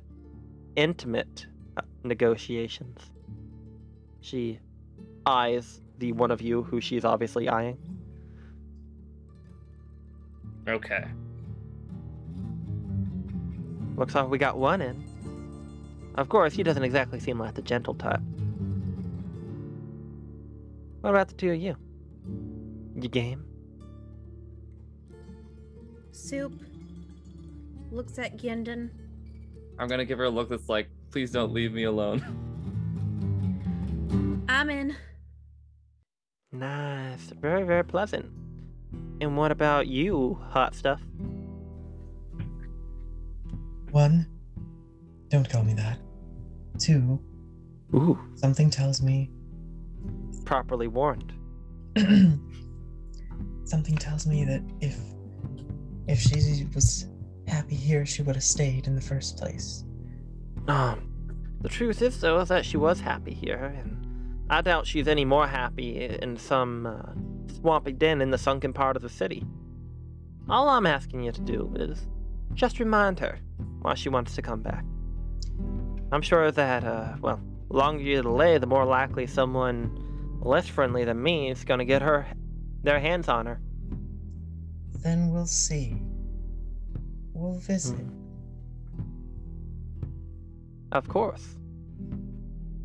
[0.76, 2.98] intimate uh, negotiations.
[4.20, 4.58] She
[5.26, 7.78] eyes the one of you who she's obviously eyeing.
[10.66, 11.04] Okay.
[13.96, 15.04] Looks like we got one in.
[16.16, 18.20] Of course, he doesn't exactly seem like the gentle type.
[21.00, 21.76] What about the two of you?
[22.96, 23.44] You game?
[26.12, 26.52] Soup
[27.90, 28.90] looks at Gendon.
[29.78, 32.22] I'm gonna give her a look that's like, please don't leave me alone.
[34.48, 34.96] I'm in.
[36.52, 37.32] Nice.
[37.40, 38.26] Very, very pleasant.
[39.20, 41.00] And what about you, hot stuff?
[43.94, 44.26] One,
[45.28, 46.00] don't call me that.
[46.80, 47.22] Two,
[47.94, 48.18] Ooh.
[48.34, 49.30] something tells me.
[50.44, 51.32] Properly warned.
[53.64, 54.98] something tells me that if
[56.08, 57.06] if she was
[57.46, 59.84] happy here, she would have stayed in the first place.
[60.66, 61.08] Um,
[61.60, 65.24] the truth is, though, is that she was happy here, and I doubt she's any
[65.24, 67.12] more happy in some uh,
[67.60, 69.46] swampy den in the sunken part of the city.
[70.48, 72.08] All I'm asking you to do is
[72.54, 73.38] just remind her
[73.82, 74.84] why she wants to come back.
[76.12, 81.04] I'm sure that, uh, well, the longer you delay, the more likely someone less friendly
[81.04, 82.26] than me is going to get her
[82.82, 83.60] their hands on her.
[85.02, 85.96] Then we'll see.
[87.32, 88.06] We'll visit.
[90.92, 91.56] Of course.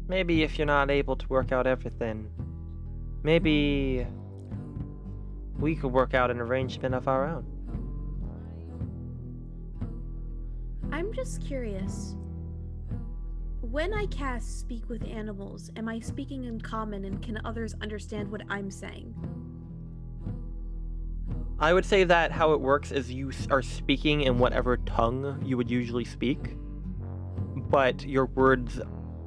[0.08, 2.27] Maybe if you're not able to work out everything,
[3.21, 4.08] maybe
[5.60, 7.45] we could work out an arrangement of our own.
[10.91, 12.15] I'm just curious.
[13.62, 18.32] When I cast Speak with Animals, am I speaking in common and can others understand
[18.32, 19.13] what I'm saying?
[21.60, 25.58] I would say that how it works is you are speaking in whatever tongue you
[25.58, 26.56] would usually speak,
[27.56, 28.82] but your words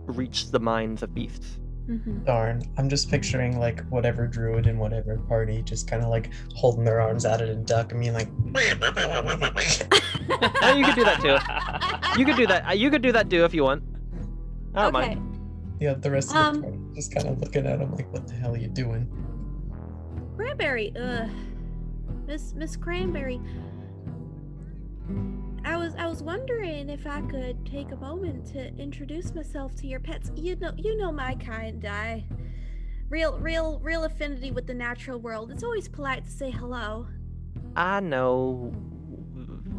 [0.07, 1.59] reach the minds of beasts.
[1.89, 2.25] Mm-hmm.
[2.25, 6.85] Darn, I'm just picturing like whatever druid in whatever party just kind of like holding
[6.85, 8.29] their arms out at a duck and being like.
[10.63, 12.19] Oh, you could do that too.
[12.19, 12.79] You could do that.
[12.79, 13.83] You could do that too if you want.
[14.75, 15.15] I don't okay.
[15.17, 15.39] mind.
[15.81, 16.79] Yeah, the rest of Um, the party.
[16.95, 19.11] Just kind of looking at him like, what the hell are you doing?
[20.37, 21.27] Cranberry, uh,
[22.27, 23.41] Miss Miss Cranberry.
[25.65, 29.87] I was I was wondering if I could take a moment to introduce myself to
[29.87, 30.31] your pets.
[30.35, 31.85] You know you know my kind.
[31.85, 32.25] I
[33.09, 35.51] real real real affinity with the natural world.
[35.51, 37.07] It's always polite to say hello.
[37.77, 38.75] I know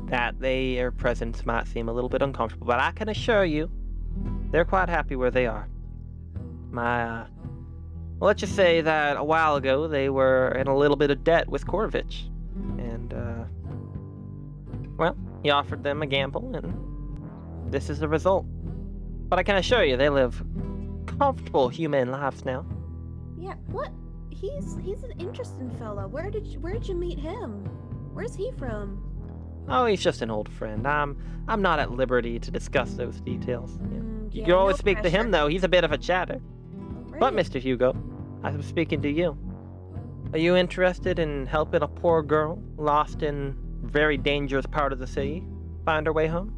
[0.07, 3.69] that their presence might seem a little bit uncomfortable, but I can assure you,
[4.51, 5.67] they're quite happy where they are.
[6.71, 7.27] My, uh,
[8.19, 11.23] well, let's just say that a while ago they were in a little bit of
[11.23, 12.29] debt with Korovich,
[12.77, 13.43] and uh,
[14.97, 18.45] well, he offered them a gamble, and this is the result.
[19.29, 20.43] But I can assure you, they live
[21.19, 22.65] comfortable human lives now.
[23.37, 23.91] Yeah, what?
[24.29, 26.07] He's he's an interesting fellow.
[26.07, 27.65] Where did you, where did you meet him?
[28.13, 29.09] Where's he from?
[29.69, 30.85] Oh, he's just an old friend.
[30.87, 33.77] I'm I'm not at liberty to discuss those details.
[33.81, 33.99] Yeah.
[33.99, 35.47] Mm, You can always no speak to him, though.
[35.47, 36.41] He's a bit of a chatter.
[37.19, 37.59] But, Mr.
[37.59, 37.95] Hugo,
[38.43, 39.37] I'm speaking to you.
[40.33, 45.07] Are you interested in helping a poor girl lost in very dangerous part of the
[45.07, 45.43] city
[45.85, 46.53] find our way home?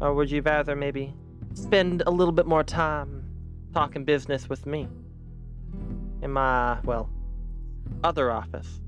[0.00, 1.14] Or would you rather maybe
[1.54, 3.24] spend a little bit more time
[3.72, 4.88] talking business with me?
[6.22, 7.10] In my, well,
[8.02, 8.80] other office.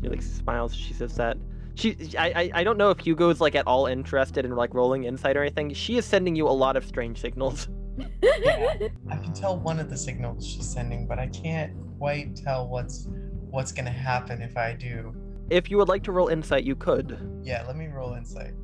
[0.00, 0.74] Felix smiles.
[0.74, 1.36] She says that.
[1.76, 5.36] She, I, I, don't know if Hugo's like at all interested in like rolling insight
[5.36, 5.74] or anything.
[5.74, 7.68] She is sending you a lot of strange signals.
[7.98, 8.06] Yeah.
[9.10, 13.08] I can tell one of the signals she's sending, but I can't quite tell what's
[13.50, 15.14] what's gonna happen if I do.
[15.50, 17.18] If you would like to roll insight, you could.
[17.42, 18.54] Yeah, let me roll insight.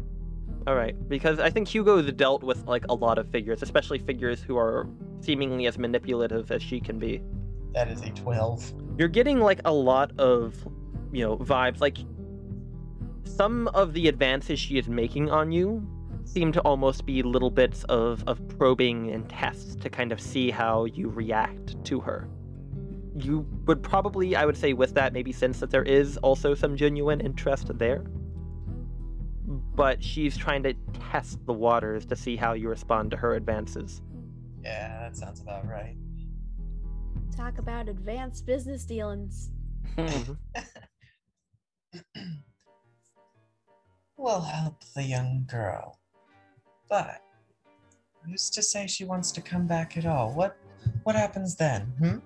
[0.66, 4.42] All right, because I think Hugo's dealt with like a lot of figures, especially figures
[4.42, 4.88] who are
[5.20, 7.22] seemingly as manipulative as she can be.
[7.72, 8.72] That is a twelve.
[8.98, 10.54] You're getting like a lot of,
[11.12, 11.80] you know, vibes.
[11.80, 11.98] Like
[13.24, 15.86] some of the advances she is making on you
[16.24, 20.50] seem to almost be little bits of of probing and tests to kind of see
[20.50, 22.28] how you react to her.
[23.22, 26.76] You would probably, I would say, with that, maybe sense that there is also some
[26.76, 28.04] genuine interest there.
[29.74, 30.74] But she's trying to
[31.10, 34.02] test the waters to see how you respond to her advances.
[34.62, 35.96] Yeah, that sounds about right.
[37.36, 39.50] Talk about advanced business dealings.
[39.96, 40.36] Mhm.
[44.20, 45.98] We'll help the young girl.
[46.90, 47.22] But
[48.22, 50.34] who's to say she wants to come back at all?
[50.34, 50.58] What
[51.04, 51.82] what happens then?
[51.98, 52.18] Hmm?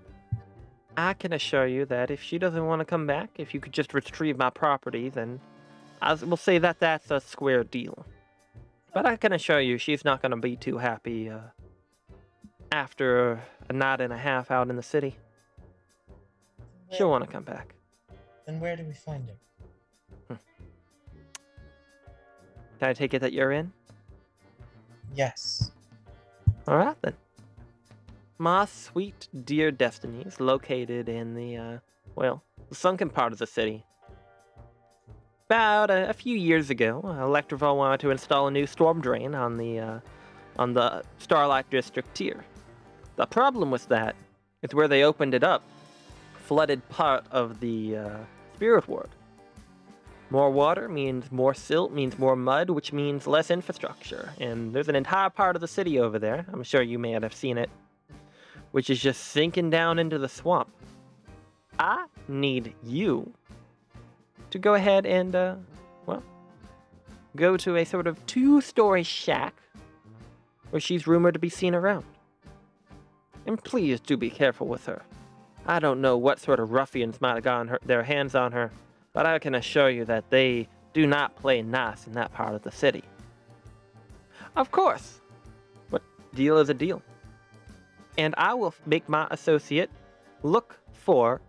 [0.97, 3.73] I can assure you that if she doesn't want to come back, if you could
[3.73, 5.41] just retrieve my property, then
[6.01, 8.07] I will say that that's a square deal.
[8.93, 11.41] But I can assure you she's not going to be too happy uh,
[12.71, 15.17] after a night and a half out in the city.
[16.93, 17.75] She'll want to come back.
[18.47, 20.39] Then where do we find her?
[22.79, 23.73] Can I take it that you're in?
[25.15, 25.71] Yes.
[26.69, 27.15] All right then.
[28.45, 31.79] My sweet dear destiny is located in the, uh,
[32.15, 33.87] well, the sunken part of the city.
[35.49, 39.57] About a, a few years ago, Electrival wanted to install a new storm drain on
[39.57, 40.01] the, uh,
[40.59, 42.45] on the Starlight District tier.
[43.17, 44.15] The problem with that
[44.61, 45.63] is where they opened it up,
[46.35, 48.19] flooded part of the uh,
[48.57, 49.09] Spirit Ward.
[50.29, 54.35] More water means more silt, means more mud, which means less infrastructure.
[54.39, 57.33] And there's an entire part of the city over there, I'm sure you may have
[57.33, 57.71] seen it,
[58.75, 60.69] which is just sinking down into the swamp.
[61.79, 63.33] I need you
[64.51, 65.55] to go ahead and, uh,
[66.07, 66.25] well,
[67.37, 69.55] go to a sort of two story shack
[70.71, 72.05] where she's rumored to be seen around.
[73.47, 75.03] And please do be careful with her.
[75.67, 78.73] I don't know what sort of ruffians might have gotten her, their hands on her,
[79.13, 82.63] but I can assure you that they do not play nice in that part of
[82.63, 83.05] the city.
[84.57, 85.21] Of course,
[85.91, 86.03] but
[86.35, 87.05] deal is a deal.
[88.17, 89.91] And I will make my associate
[90.43, 91.41] look for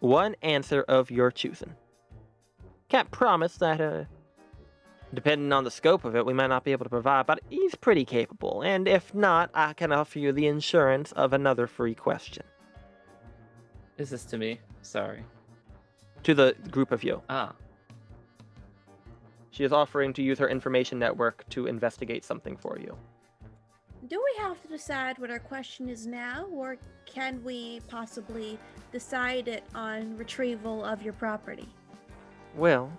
[0.00, 1.74] one answer of your choosing.
[2.88, 4.04] Can't promise that, uh,
[5.14, 7.74] depending on the scope of it, we might not be able to provide, but he's
[7.74, 8.62] pretty capable.
[8.62, 12.44] And if not, I can offer you the insurance of another free question
[13.96, 14.60] Is this to me?
[14.82, 15.24] Sorry.
[16.24, 17.22] to the group of you.
[17.28, 17.54] Ah,
[19.50, 22.96] She is offering to use her information network to investigate something for you.
[24.08, 26.76] Do we have to decide what our question is now, or
[27.06, 28.58] can we possibly
[28.92, 31.68] decide it on retrieval of your property?
[32.54, 32.92] Well,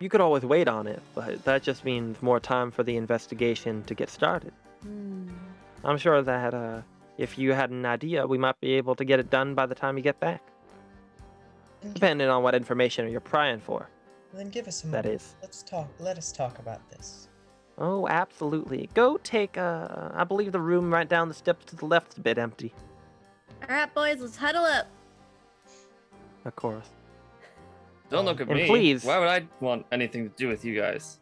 [0.00, 3.82] you could always wait on it, but that just means more time for the investigation
[3.84, 4.52] to get started.
[4.82, 5.28] Hmm.
[5.82, 6.82] I'm sure that uh,
[7.16, 9.74] if you had an idea, we might be able to get it done by the
[9.74, 10.42] time you get back,
[11.80, 13.88] Then, depending on what information you're prying for.
[14.34, 15.22] then give us a That moment.
[15.22, 15.34] is.
[15.40, 15.88] Let's talk.
[15.98, 17.27] Let us talk about this.
[17.80, 18.88] Oh, absolutely.
[18.94, 22.20] Go take, uh, I believe the room right down the steps to the left's a
[22.20, 22.74] bit empty.
[23.62, 24.86] All right, boys, let's huddle up.
[26.44, 26.88] Of course.
[28.10, 28.66] Don't look at And me.
[28.66, 31.18] please- Why would I want anything to do with you guys?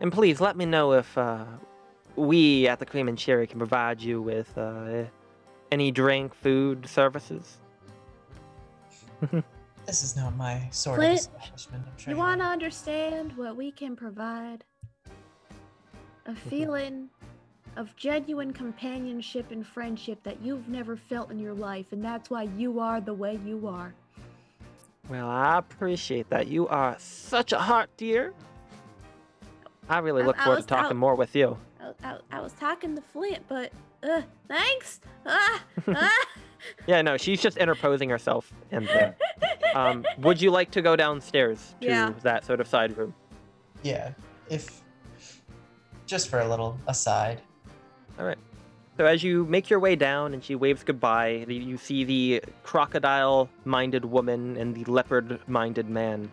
[0.00, 1.44] And please let me know if uh,
[2.14, 5.04] we at the Cream and Cherry can provide you with uh,
[5.72, 7.58] any drink, food, services.
[9.86, 11.84] This is not my sort Clint, of establishment.
[11.90, 14.62] I'm sure You want to understand what we can provide?
[16.28, 17.08] A feeling
[17.76, 22.42] of genuine companionship and friendship that you've never felt in your life, and that's why
[22.56, 23.94] you are the way you are.
[25.08, 26.48] Well, I appreciate that.
[26.48, 28.34] You are such a heart, dear.
[29.88, 31.56] I really look I forward was- to talking I- more with you.
[31.80, 33.72] I, I, I was talking to Flint, but
[34.02, 35.00] uh, thanks.
[35.24, 36.26] Ah, ah.
[36.86, 39.16] Yeah, no, she's just interposing herself in there.
[39.74, 42.12] Um, would you like to go downstairs to Yeah.
[42.22, 43.14] that sort of side room?
[43.82, 44.12] Yeah,
[44.50, 44.82] if
[46.08, 47.40] just for a little aside.
[48.18, 48.38] All right.
[48.96, 54.04] So as you make your way down and she waves goodbye, you see the crocodile-minded
[54.04, 56.28] woman and the leopard-minded man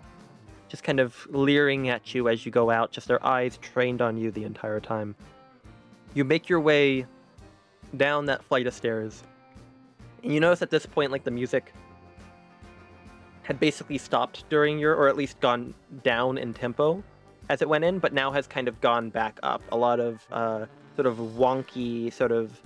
[0.68, 4.18] just kind of leering at you as you go out, just their eyes trained on
[4.18, 5.16] you the entire time.
[6.16, 7.06] You make your way
[7.98, 9.24] down that flight of stairs.
[10.24, 11.72] And you notice at this point like the music
[13.44, 17.04] had basically stopped during your or at least gone down in tempo
[17.50, 19.62] as it went in, but now has kind of gone back up.
[19.72, 20.66] A lot of uh
[20.96, 22.62] sort of wonky sort of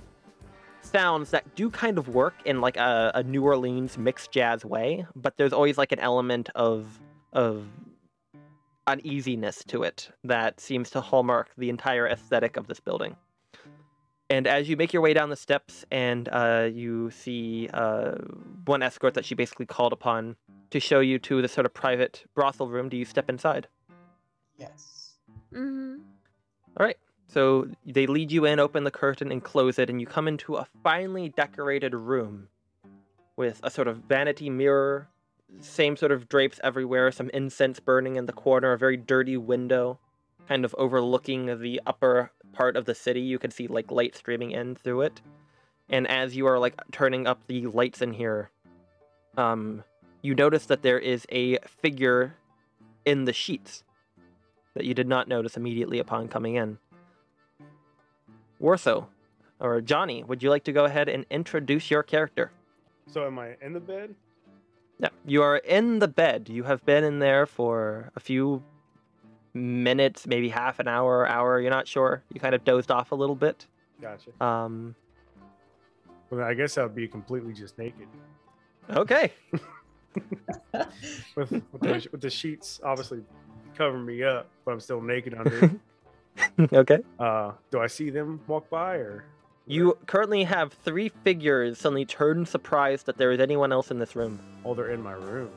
[0.81, 5.05] sounds that do kind of work in like a, a New Orleans mixed jazz way,
[5.15, 6.99] but there's always like an element of
[7.33, 7.67] of
[8.87, 13.15] uneasiness to it that seems to hallmark the entire aesthetic of this building.
[14.31, 18.13] And as you make your way down the steps and uh, you see uh,
[18.65, 20.35] one escort that she basically called upon
[20.69, 23.67] to show you to the sort of private brothel room, do you step inside?
[24.59, 25.13] Yes.
[25.53, 25.97] hmm
[26.77, 26.97] All right.
[27.27, 30.55] So they lead you in, open the curtain, and close it, and you come into
[30.55, 32.49] a finely decorated room
[33.37, 35.07] with a sort of vanity mirror,
[35.61, 39.99] same sort of drapes everywhere, some incense burning in the corner, a very dirty window,
[40.47, 43.21] kind of overlooking the upper part of the city.
[43.21, 45.21] You can see like light streaming in through it.
[45.87, 48.49] And as you are like turning up the lights in here,
[49.37, 49.83] um,
[50.21, 52.35] you notice that there is a figure
[53.05, 53.83] in the sheets
[54.75, 56.77] that you did not notice immediately upon coming in.
[58.61, 59.07] Warso,
[59.59, 62.51] or Johnny, would you like to go ahead and introduce your character?
[63.07, 64.15] So am I in the bed?
[64.99, 66.49] Yeah, you are in the bed.
[66.49, 68.61] You have been in there for a few
[69.53, 71.59] minutes, maybe half an hour, hour.
[71.61, 72.21] You're not sure.
[72.33, 73.65] You kind of dozed off a little bit.
[74.01, 74.31] Gotcha.
[74.43, 74.95] Um,
[76.29, 78.07] Well, I guess I'll be completely just naked
[78.95, 79.31] okay.
[81.35, 83.21] with with the, with the sheets obviously
[83.79, 85.71] covering me up, but I'm still naked under.
[86.73, 86.99] okay.
[87.17, 89.23] uh, do I see them walk by or?
[89.65, 94.15] You currently have three figures suddenly turn surprised that there is anyone else in this
[94.15, 94.39] room.
[94.65, 95.49] Oh, they're in my room.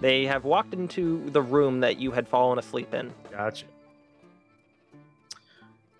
[0.00, 3.12] They have walked into the room that you had fallen asleep in.
[3.30, 3.66] Gotcha.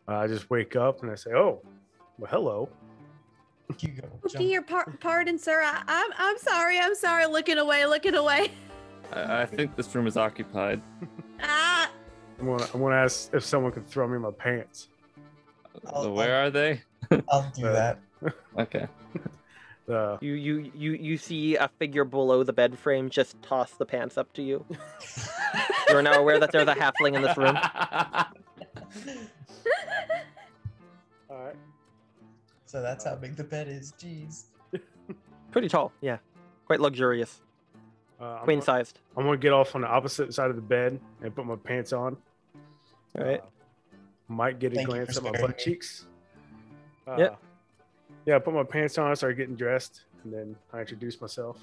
[0.09, 1.61] Uh, I just wake up and I say, "Oh,
[2.18, 2.68] well, hello."
[3.79, 4.09] You go.
[4.25, 4.51] Okay, jump.
[4.51, 5.61] your par- pardon, sir.
[5.62, 6.79] I- I'm I'm sorry.
[6.79, 7.27] I'm sorry.
[7.27, 7.85] Looking away.
[7.87, 8.51] Looking away.
[9.13, 10.81] I, I think this room is occupied.
[11.43, 11.91] Ah.
[12.39, 14.89] I'm gonna I'm gonna ask if someone could throw me my pants.
[15.87, 16.83] I'll- Where are they?
[17.29, 17.99] I'll do Uh, that.
[18.59, 18.87] Okay.
[19.89, 23.87] Uh, You you you you see a figure below the bed frame just toss the
[23.87, 24.65] pants up to you.
[25.89, 27.57] You are now aware that there's a halfling in this room.
[31.29, 31.57] all right.
[32.67, 33.93] So that's how big the bed is.
[33.99, 34.45] Jeez.
[35.51, 36.19] Pretty tall, yeah.
[36.67, 37.41] Quite luxurious.
[38.21, 38.99] Uh, I'm Queen gonna- sized.
[39.16, 41.93] I'm gonna get off on the opposite side of the bed and put my pants
[41.93, 42.16] on.
[43.18, 43.41] Alright.
[43.41, 43.45] Uh,
[44.29, 45.55] might get a Thank glance at my butt me.
[45.59, 46.07] cheeks.
[47.07, 47.39] Uh, Yep.
[48.27, 51.59] Yeah, I put my pants on, I start getting dressed, and then I introduce myself.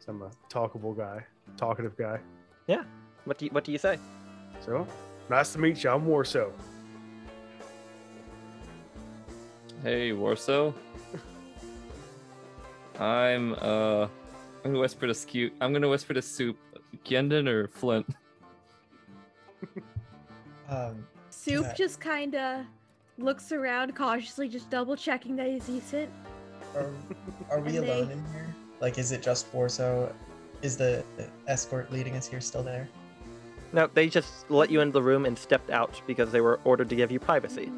[0.00, 1.24] So I'm a talkable guy,
[1.56, 2.20] talkative guy.
[2.66, 2.84] Yeah.
[3.24, 3.98] What do you, what do you say?
[4.60, 4.86] So,
[5.30, 5.90] nice to meet you.
[5.90, 6.52] I'm Warso.
[9.82, 10.72] Hey, Warsaw.
[13.00, 14.08] I'm uh
[14.64, 15.52] I'm gonna whisper to Scoot.
[15.60, 16.56] I'm gonna whisper to Soup.
[17.04, 18.06] Gendon or Flint?
[20.70, 21.72] Um, Soup Yeah.
[21.72, 22.66] just kind of
[23.16, 26.10] looks around cautiously, just double checking that he's decent.
[26.76, 26.90] are,
[27.50, 28.54] are we And they- alone in here?
[28.80, 30.12] Like, is it just Warso?
[30.60, 31.02] Is the
[31.46, 32.86] escort leading us here still there?
[33.72, 36.90] No, they just let you into the room and stepped out because they were ordered
[36.90, 37.72] to give you privacy.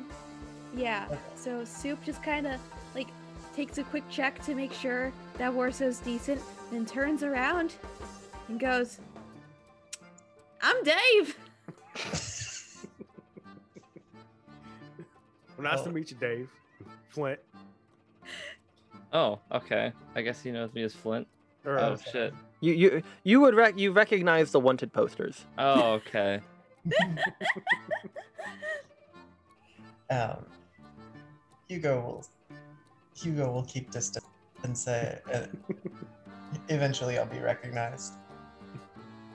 [0.76, 1.06] Yeah.
[1.08, 1.18] Okay.
[1.36, 2.60] So Soup just kind of
[2.96, 3.08] like
[3.54, 6.40] takes a quick check to make sure that Warsaw's decent,
[6.70, 7.74] then turns around
[8.48, 9.00] and goes,
[10.62, 11.36] "I'm Dave."
[15.56, 15.92] Well, nice to Oh.
[15.92, 16.48] meet you, Dave.
[17.10, 17.38] Flint.
[19.12, 19.92] Oh, okay.
[20.14, 21.26] I guess he knows me as Flint.
[21.66, 22.32] Or, Oh uh, shit.
[22.60, 25.44] You you you would rec- you recognize the wanted posters.
[25.58, 26.40] Oh, okay.
[30.10, 30.46] um,
[31.68, 32.26] Hugo will
[33.14, 34.24] Hugo will keep distance
[34.62, 35.46] and say uh,
[36.68, 38.14] eventually I'll be recognized.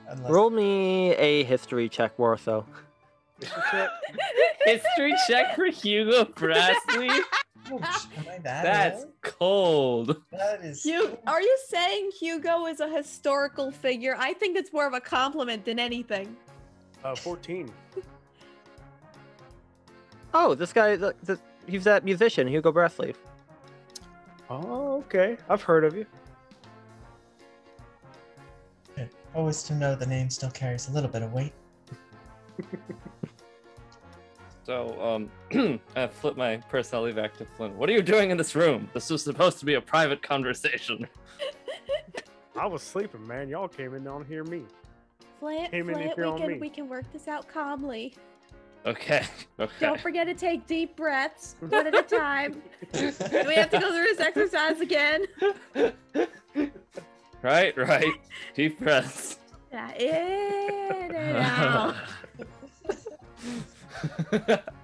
[0.08, 2.64] Unless Roll me a history check, Warsaw.
[4.64, 7.10] History check for Hugo Brastley.
[7.72, 9.12] Ouch, am I that That's old?
[9.22, 10.22] cold.
[10.30, 14.16] That is Hugh, are you saying Hugo is a historical figure?
[14.18, 16.36] I think it's more of a compliment than anything.
[17.04, 17.70] Uh, 14.
[20.32, 23.16] Oh, this guy, the, the, he's that musician, Hugo Breastleaf.
[24.48, 25.36] Oh, okay.
[25.48, 26.06] I've heard of you.
[29.36, 31.52] Always to know the name still carries a little bit of weight.
[34.64, 37.76] So, um, I flip my personality back to Flint.
[37.76, 38.88] What are you doing in this room?
[38.94, 41.06] This was supposed to be a private conversation.
[42.58, 43.48] I was sleeping, man.
[43.48, 44.64] Y'all came in down hear me.
[45.38, 46.58] Flint, Came in Flint, here we on can me.
[46.58, 48.14] we can work this out calmly.
[48.86, 49.24] Okay.
[49.58, 49.72] Okay.
[49.80, 52.60] Don't forget to take deep breaths, one at a time.
[52.92, 53.10] Do
[53.46, 55.24] we have to go through this exercise again?
[57.42, 58.14] Right, right.
[58.54, 59.38] Deep breaths.
[59.72, 61.96] Yeah, in and out.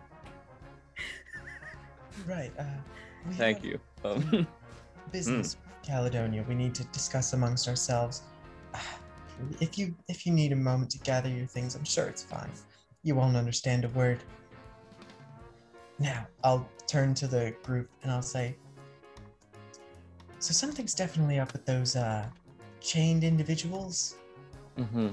[2.26, 2.52] Right.
[2.58, 2.64] Uh,
[3.32, 3.78] Thank you.
[4.04, 4.46] Um,
[5.12, 6.44] Business, Caledonia.
[6.48, 8.22] We need to discuss amongst ourselves.
[9.60, 12.50] If you if you need a moment to gather your things, I'm sure it's fine.
[13.02, 14.20] You won't understand a word.
[15.98, 18.54] Now, I'll turn to the group and I'll say,
[20.38, 22.24] so something's definitely up with those uh,
[22.82, 24.16] chained individuals.
[24.78, 25.08] Mm-hmm.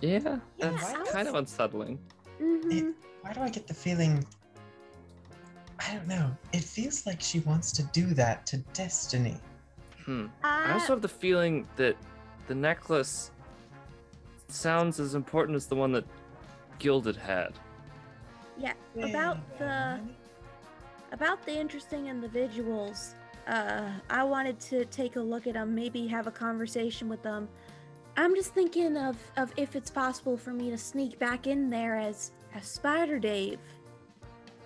[0.00, 1.98] Yeah, Yeah, that's I kind of was- unsettling.
[2.38, 2.90] hmm
[3.20, 4.26] Why do I get the feeling?
[5.78, 6.30] I don't know.
[6.52, 9.36] It feels like she wants to do that to Destiny.
[10.04, 10.26] Hmm.
[10.42, 11.96] Uh, I also have the feeling that
[12.48, 13.30] the necklace
[14.48, 16.04] sounds as important as the one that
[16.78, 17.52] Gilded had.
[18.58, 20.00] yeah, about the
[21.12, 23.14] about the interesting individuals.
[23.46, 27.48] Uh, I wanted to take a look at them, maybe have a conversation with them.
[28.16, 31.96] I'm just thinking of of if it's possible for me to sneak back in there
[31.96, 33.58] as as Spider Dave.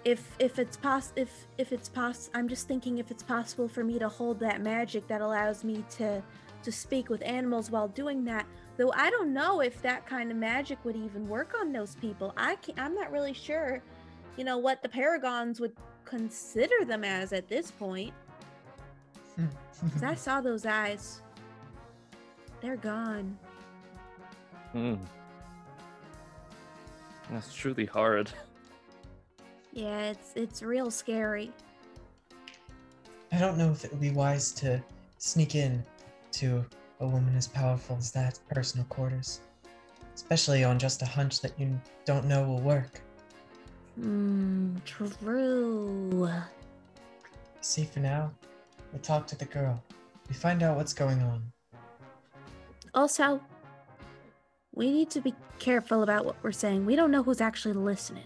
[0.04, 3.84] If if it's poss if if it's poss I'm just thinking if it's possible for
[3.84, 6.22] me to hold that magic that allows me to
[6.64, 8.46] to speak with animals while doing that.
[8.76, 12.34] Though I don't know if that kind of magic would even work on those people.
[12.36, 13.80] I can I'm not really sure,
[14.36, 18.12] you know, what the paragons would consider them as at this point.
[19.36, 21.20] 'Cause I saw those eyes.
[22.60, 23.38] They're gone.
[24.72, 24.94] Hmm.
[27.30, 28.30] That's truly hard.
[29.72, 31.52] Yeah, it's it's real scary.
[33.32, 34.82] I don't know if it would be wise to
[35.18, 35.84] sneak in
[36.32, 36.64] to
[37.00, 39.40] a woman as powerful as that personal quarters,
[40.14, 43.02] especially on just a hunch that you don't know will work.
[43.96, 46.30] Hmm, true.
[47.60, 48.30] See, for now,
[48.96, 49.82] we talk to the girl.
[50.26, 51.52] We find out what's going on.
[52.94, 53.42] Also,
[54.74, 56.86] we need to be careful about what we're saying.
[56.86, 58.24] We don't know who's actually listening.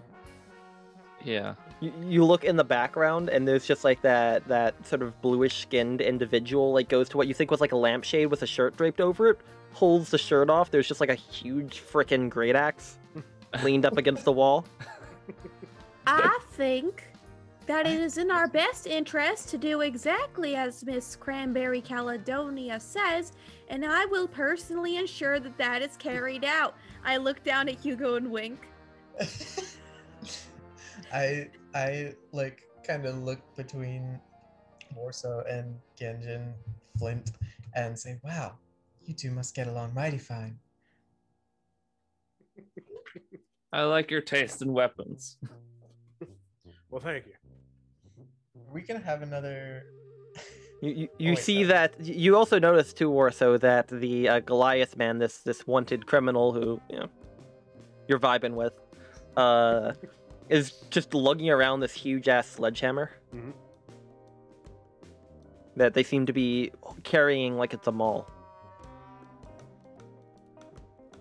[1.25, 1.55] Yeah.
[1.81, 5.63] You, you look in the background, and there's just like that that sort of bluish
[5.63, 8.77] skinned individual like goes to what you think was like a lampshade with a shirt
[8.77, 9.39] draped over it,
[9.73, 10.71] pulls the shirt off.
[10.71, 12.97] There's just like a huge frickin' great axe
[13.61, 14.65] leaned up against the wall.
[16.07, 17.10] I think
[17.71, 23.31] that it is in our best interest to do exactly as Miss Cranberry Caledonia says,
[23.69, 26.75] and I will personally ensure that that is carried out.
[27.05, 28.67] I look down at Hugo and wink.
[31.13, 34.19] I I like kind of look between
[34.93, 36.51] Warsaw and Genjin
[36.97, 37.31] Flint
[37.73, 38.57] and say, "Wow,
[39.05, 40.59] you two must get along mighty fine."
[43.71, 45.37] I like your taste in weapons.
[46.89, 47.40] Well, thank you.
[48.71, 49.83] Are we gonna have another?
[50.79, 54.39] You, you, Oh, you wait, see that you also notice too, Warso, that the uh,
[54.39, 57.09] Goliath man, this this wanted criminal who you know
[58.07, 58.71] you're vibing with,
[59.35, 59.91] uh,
[60.47, 63.51] is just lugging around this huge ass sledgehammer Mhm.
[65.75, 66.71] that they seem to be
[67.03, 68.25] carrying like it's a mall.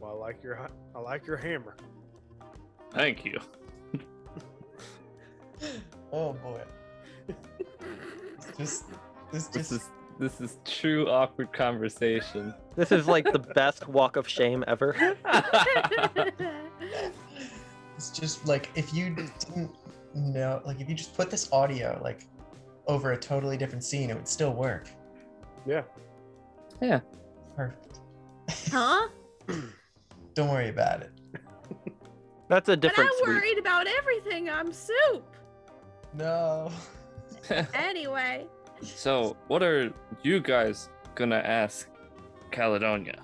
[0.01, 1.75] Well, I like your I like your hammer.
[2.93, 3.41] Thank you.
[6.13, 6.61] Oh boy.
[7.59, 8.85] It's just
[9.33, 12.55] this This is this is true awkward conversation.
[12.77, 14.95] This is like the best walk of shame ever.
[17.97, 19.71] it's just like if you didn't
[20.15, 22.27] know, like if you just put this audio like
[22.87, 24.89] over a totally different scene, it would still work.
[25.67, 25.83] Yeah.
[26.83, 27.01] Yeah.
[27.57, 28.01] Perfect.
[28.71, 29.09] Huh?
[30.35, 31.13] Don't worry about it.
[32.49, 32.81] That's a different.
[32.81, 33.29] But different I'm suite.
[33.29, 34.51] worried about everything.
[34.51, 35.37] I'm soup.
[36.15, 36.71] No.
[37.75, 38.47] Anyway,
[38.83, 39.93] so, what are
[40.23, 41.89] you guys gonna ask
[42.51, 43.23] Caledonia?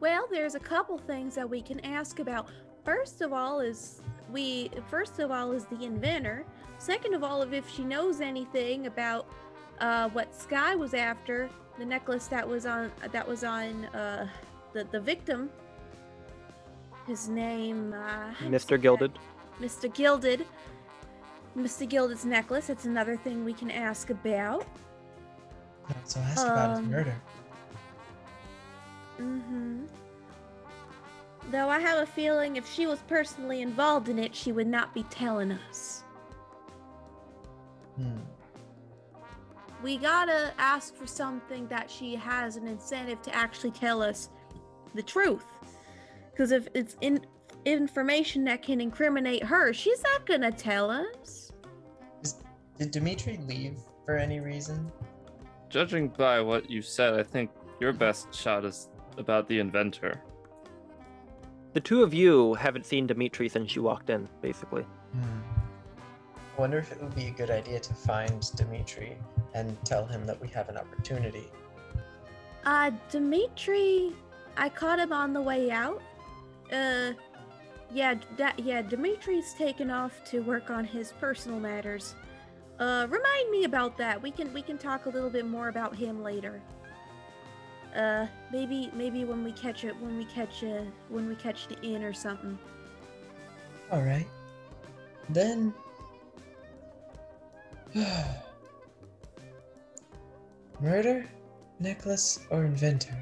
[0.00, 2.48] well, there's a couple things that we can ask about.
[2.84, 6.44] First of all is we first of all is the inventor.
[6.78, 9.26] Second of all, if she knows anything about
[9.80, 11.48] uh, what Sky was after,
[11.78, 14.28] the necklace that was on that was on uh,
[14.72, 15.50] the the victim.
[17.06, 18.80] His name, uh, how do you say Mr.
[18.80, 19.12] Gilded.
[19.60, 19.92] Mr.
[19.92, 20.44] Gilded.
[21.56, 21.88] Mr.
[21.88, 22.68] Gilded's necklace.
[22.68, 24.66] It's another thing we can ask about.
[26.04, 27.14] So ask about his Um, murder.
[29.20, 29.84] Mm-hmm.
[31.50, 34.92] Though I have a feeling if she was personally involved in it, she would not
[34.92, 36.02] be telling us.
[37.96, 38.18] Hmm.
[39.82, 44.28] We gotta ask for something that she has an incentive to actually tell us
[44.94, 45.44] the truth.
[46.30, 47.24] Because if it's in
[47.64, 51.45] information that can incriminate her, she's not gonna tell us.
[52.78, 54.90] Is, did Dimitri leave for any reason?
[55.68, 57.50] Judging by what you said, I think
[57.80, 60.22] your best shot is about the inventor.
[61.72, 64.82] The two of you haven't seen Dimitri since you walked in, basically.
[65.12, 65.40] Hmm.
[66.56, 69.16] I wonder if it would be a good idea to find Dimitri
[69.54, 71.44] and tell him that we have an opportunity.
[72.64, 74.12] Uh, Dimitri,
[74.56, 76.00] I caught him on the way out.
[76.72, 77.12] Uh,
[77.92, 82.14] yeah, that yeah, Dimitri's taken off to work on his personal matters.
[82.78, 84.20] Uh, remind me about that.
[84.22, 86.60] We can we can talk a little bit more about him later.
[87.94, 91.80] Uh, maybe maybe when we catch it when we catch uh when we catch the
[91.80, 92.58] inn or something.
[93.90, 94.26] All right.
[95.30, 95.72] Then.
[100.80, 101.26] Murder,
[101.80, 103.16] necklace, or inventor?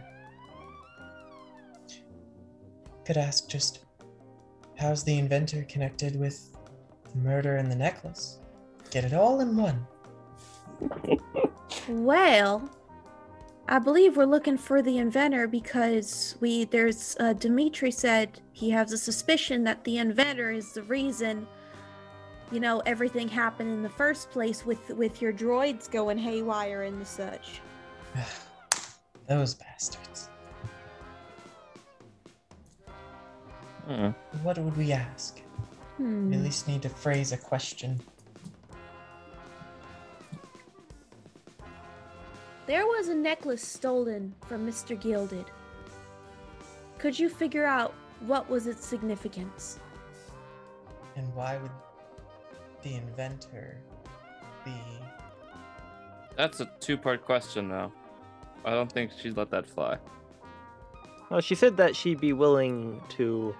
[3.05, 3.84] Could ask just
[4.76, 6.50] how's the inventor connected with
[7.12, 8.40] the murder and the necklace?
[8.91, 9.87] Get it all in one.
[11.89, 12.70] Well,
[13.68, 18.93] I believe we're looking for the inventor because we there's uh, Dimitri said he has
[18.93, 21.47] a suspicion that the inventor is the reason
[22.53, 27.01] you know everything happened in the first place with with your droids going haywire and
[27.01, 27.61] the such.
[29.28, 30.28] Those bastards.
[33.87, 34.11] Hmm.
[34.43, 35.41] What would we ask?
[35.97, 36.30] Hmm.
[36.30, 38.01] We at least need to phrase a question.
[42.66, 44.98] There was a necklace stolen from Mr.
[44.98, 45.46] Gilded.
[46.98, 49.78] Could you figure out what was its significance?
[51.16, 51.70] And why would
[52.82, 53.76] the inventor
[54.64, 54.72] be
[56.36, 57.92] That's a two part question now.
[58.64, 59.98] I don't think she'd let that fly.
[61.30, 63.54] Well, she said that she'd be willing to,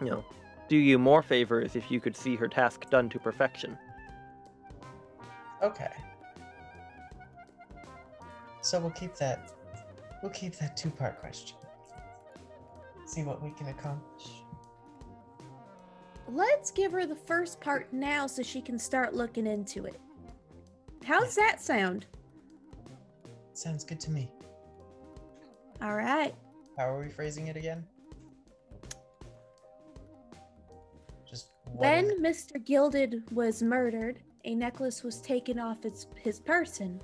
[0.00, 0.24] you know,
[0.68, 3.76] do you more favors if you could see her task done to perfection.
[5.62, 5.90] Okay.
[8.62, 9.52] So we'll keep that
[10.22, 11.56] we'll keep that two-part question.
[13.06, 14.28] See what we can accomplish.
[16.28, 20.00] Let's give her the first part now so she can start looking into it.
[21.04, 22.06] How's that sound?
[23.52, 24.30] Sounds good to me.
[25.82, 26.34] All right.
[26.76, 27.84] How are we phrasing it again?
[31.28, 32.64] Just When is- Mr.
[32.64, 37.00] Gilded was murdered, a necklace was taken off its, his person.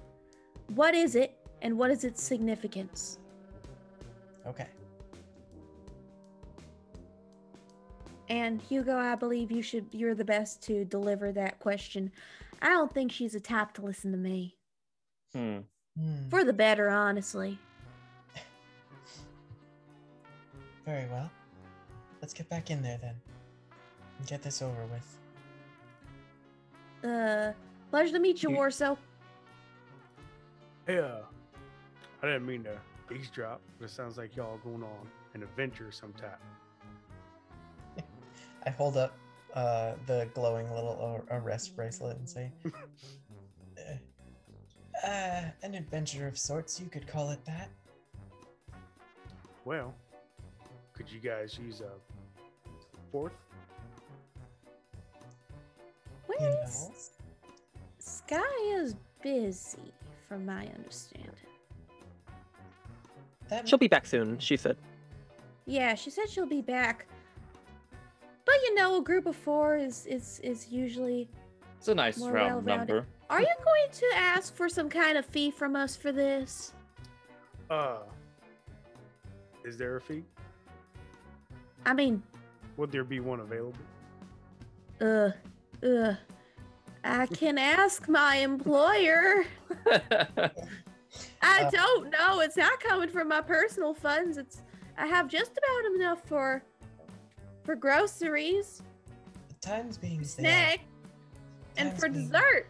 [0.75, 3.19] What is it, and what is its significance?
[4.47, 4.67] Okay.
[8.29, 12.11] And Hugo, I believe you should you're the best to deliver that question.
[12.63, 14.57] I don't think she's a type to listen to me.
[15.33, 15.59] Hmm.
[15.99, 16.29] Hmm.
[16.29, 17.59] For the better, honestly.
[20.85, 21.31] Very well.
[22.21, 23.15] Let's get back in there then.
[24.19, 25.19] And get this over with.
[27.11, 27.53] Uh
[27.91, 28.97] pleasure to meet you, You- Warso.
[30.87, 31.19] Hey, uh,
[32.27, 32.77] I didn't mean to
[33.15, 36.31] eavesdrop, but it sounds like y'all going on an adventure sometime.
[38.67, 39.17] I hold up
[39.55, 43.81] uh, the glowing little arrest bracelet and say, uh,
[45.07, 47.71] uh, an adventure of sorts, you could call it that.
[49.65, 49.95] Well,
[50.95, 51.93] could you guys use a
[53.13, 53.35] fourth?
[56.29, 56.93] You Where know?
[58.01, 59.93] Sky is busy,
[60.29, 61.46] from my understanding.
[63.49, 64.77] That She'll be back soon, she said.
[65.67, 67.07] Yeah, she said she'll be back.
[68.45, 71.29] but you know, a group of four is is is usually.
[71.79, 72.93] It's a nice More round well-rounded.
[72.95, 73.07] number.
[73.31, 76.73] Are you going to ask for some kind of fee from us for this?
[77.71, 77.99] Uh,
[79.65, 80.23] is there a fee?
[81.85, 82.23] I mean,
[82.77, 83.75] Would there be one available?
[85.01, 85.31] uh,
[85.85, 86.15] uh,
[87.05, 89.45] I can ask my employer.
[91.49, 92.41] I Uh, don't know.
[92.41, 94.37] It's not coming from my personal funds.
[94.37, 94.63] It's
[94.99, 96.63] I have just about enough for
[97.63, 98.83] for groceries,
[99.49, 100.81] The times being as they snack,
[101.77, 102.67] and for being- dessert,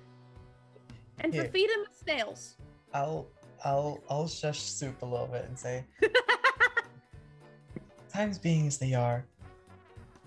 [1.20, 2.56] and for feeding the snails.
[2.94, 3.26] I'll
[3.64, 5.84] I'll I'll shush soup a little bit and say
[8.12, 9.24] times being as they are,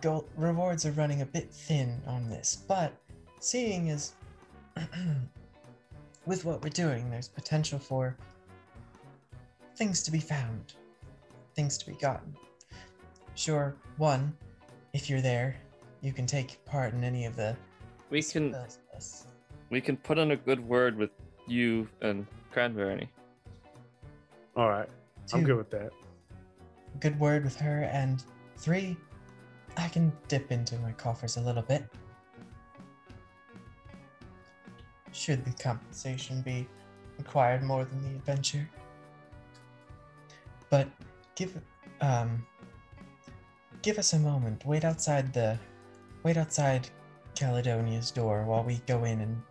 [0.02, 2.93] go rewards are running a bit thin on this, but
[3.39, 4.14] seeing as
[6.26, 8.16] with what we're doing, there's potential for
[9.80, 10.73] things to be found,
[11.55, 12.36] things to be gotten.
[13.36, 14.36] Sure, one,
[14.93, 15.55] if you're there,
[16.01, 17.55] you can take part in any of the
[18.09, 19.25] we can spells.
[19.69, 21.11] we can put in a good word with
[21.47, 23.09] you and Cranberry.
[24.57, 24.89] All right,
[25.32, 25.91] I'm good with that.
[26.99, 28.21] good word with her, and
[28.57, 28.97] three,
[29.77, 31.86] I can dip into my coffers a little bit.
[35.13, 36.67] Should the compensation be
[37.17, 38.69] required more than the adventure?
[40.70, 40.88] But
[41.36, 41.59] give
[42.01, 42.45] um
[43.82, 44.65] give us a moment.
[44.65, 45.57] Wait outside the
[46.24, 46.89] wait outside
[47.36, 49.41] Caledonia's door while we go in and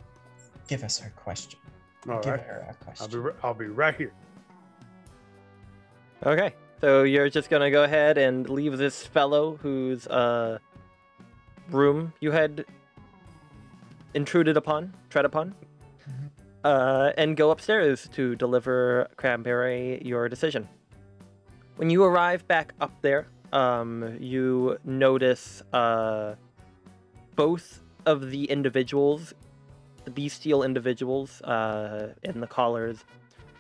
[0.69, 1.59] give us her question.
[2.09, 3.11] All give right, her a I'll question.
[3.11, 4.13] be ri- I'll be right here.
[6.25, 10.59] Okay, so you're just gonna go ahead and leave this fellow whose uh,
[11.71, 12.65] room you had
[14.15, 15.55] intruded upon, tread upon,
[16.09, 16.31] Mhm.
[16.65, 20.69] uh, and go upstairs to deliver Cranberry your decision.
[21.79, 26.35] When you arrive back up there, um, you notice uh,
[27.37, 29.33] both of the individuals,
[30.05, 33.05] the bestial individuals uh, in the collars,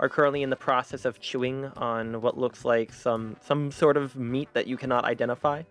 [0.00, 4.16] are currently in the process of chewing on what looks like some some sort of
[4.16, 5.62] meat that you cannot identify.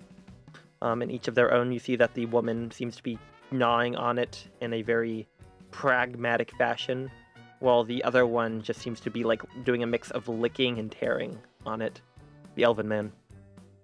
[0.82, 3.20] Um, in each of their own, you see that the woman seems to be
[3.52, 5.28] gnawing on it in a very
[5.72, 7.12] pragmatic fashion,
[7.60, 10.94] while the other one just seems to be like doing a mix of licking and
[10.94, 12.00] tearing on it.
[12.58, 13.12] The elven man.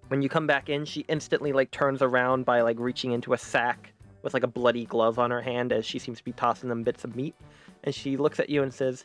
[0.08, 3.38] When you come back in, she instantly like turns around by like reaching into a
[3.38, 6.68] sack with like a bloody glove on her hand as she seems to be tossing
[6.68, 7.36] them bits of meat,
[7.84, 9.04] and she looks at you and says,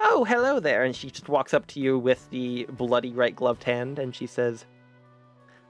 [0.00, 0.82] Oh, hello there.
[0.82, 4.26] And she just walks up to you with the bloody right gloved hand and she
[4.26, 4.64] says,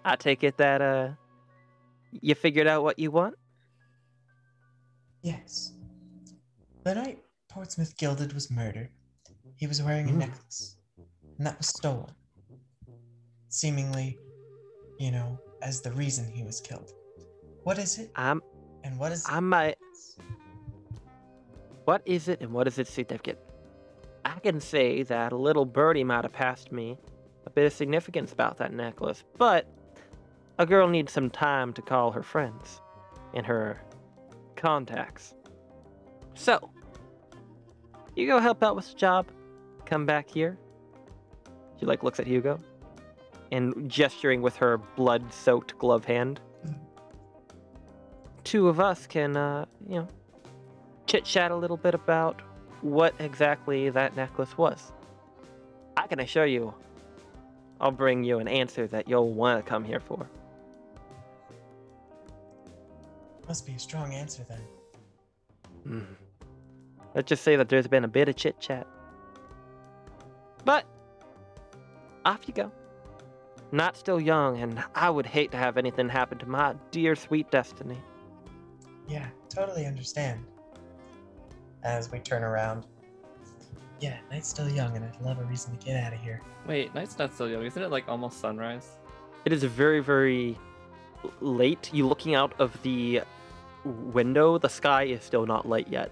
[0.04, 1.10] I take it that, uh,
[2.12, 3.34] you figured out what you want?
[5.22, 5.72] Yes.
[6.84, 7.18] The night
[7.50, 8.88] Portsmouth Gilded was murdered,
[9.56, 10.18] he was wearing a Mm.
[10.18, 10.76] necklace,
[11.36, 12.06] and that was stolen.
[13.50, 14.16] Seemingly,
[15.00, 16.92] you know, as the reason he was killed.
[17.64, 18.40] What is it, I'm,
[18.84, 19.76] and what is I'm might,
[21.84, 23.40] what is it and what is its significant?
[24.24, 26.96] I can say that a little birdie might have passed me
[27.44, 29.66] a bit of significance about that necklace, but
[30.60, 32.80] a girl needs some time to call her friends
[33.34, 33.82] and her
[34.54, 35.34] contacts.
[36.34, 36.70] So,
[38.14, 39.26] you go help out with the job,
[39.86, 40.56] come back here.
[41.80, 42.60] She like looks at Hugo
[43.52, 46.40] and gesturing with her blood-soaked glove hand.
[48.44, 50.08] Two of us can, uh, you know,
[51.06, 52.40] chit chat a little bit about
[52.80, 54.92] what exactly that necklace was.
[55.96, 56.72] I can assure you,
[57.80, 60.28] I'll bring you an answer that you'll want to come here for.
[63.48, 64.60] Must be a strong answer then.
[65.84, 66.14] Hmm.
[67.14, 68.86] Let's just say that there's been a bit of chit chat.
[70.64, 70.84] But
[72.24, 72.70] off you go.
[73.72, 77.50] Not still young, and I would hate to have anything happen to my dear sweet
[77.50, 77.98] destiny.
[79.08, 80.44] Yeah, totally understand.
[81.82, 82.86] As we turn around.
[84.00, 86.40] Yeah, night's still young, and I'd love a reason to get out of here.
[86.66, 87.64] Wait, night's not so young.
[87.64, 88.96] Isn't it like almost sunrise?
[89.44, 90.58] It is very, very
[91.40, 91.90] late.
[91.92, 93.22] You looking out of the
[93.84, 96.10] window, the sky is still not light yet.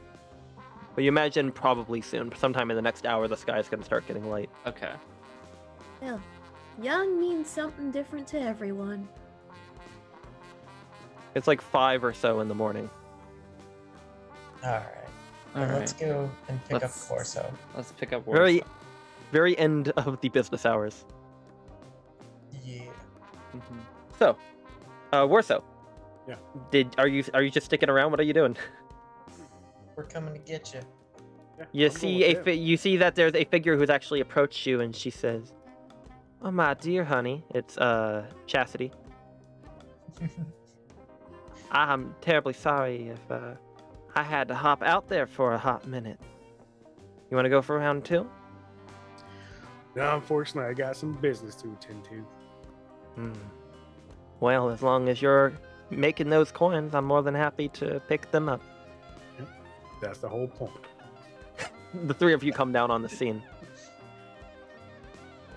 [0.95, 3.87] But you imagine probably soon, sometime in the next hour, the sky is going to
[3.87, 4.51] start getting light.
[4.67, 4.93] Okay.
[6.01, 6.21] Well,
[6.81, 9.09] young means something different to everyone.
[11.35, 12.89] It's like five or so in the morning.
[14.65, 14.85] Alright.
[15.55, 15.79] All Well, right.
[15.79, 17.53] Let's go and pick Let's- up Corso.
[17.77, 18.63] Let's pick up Very,
[19.33, 21.05] very end of the business hours.
[22.65, 22.83] Yeah.
[23.55, 23.81] Mhm.
[24.19, 24.37] So,
[25.13, 25.61] uh, Warsaw.
[26.27, 26.37] Yeah.
[26.71, 28.11] Did are you are you just sticking around?
[28.11, 28.57] What are you doing?
[29.97, 30.81] We're coming to get you.
[31.59, 32.45] Yeah, You I'm going see with a him.
[32.45, 35.53] fi- you see that there's a figure who's actually approached you, and she says,
[36.43, 38.93] "Oh my dear honey, it's uh Chastity.
[41.71, 43.55] I'm terribly sorry if uh,
[44.15, 46.19] I had to hop out there for a hot minute.
[47.31, 48.29] You want to go for round two?
[49.95, 52.27] No, unfortunately, I got some business to attend to.
[53.17, 53.33] Hmm.
[54.41, 55.53] Well, as long as you're
[55.91, 58.63] making those coins, I'm more than happy to pick them up.
[60.01, 60.73] That's the whole point.
[62.07, 63.43] the three of you come down on the scene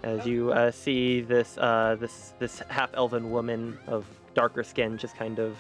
[0.04, 5.16] as you uh, see this uh, this this half elven woman of darker skin just
[5.16, 5.56] kind of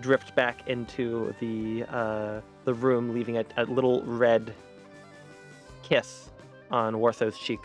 [0.00, 4.52] drift back into the uh, the room, leaving a, a little red
[5.82, 6.30] kiss
[6.70, 7.60] on Warsow's cheek.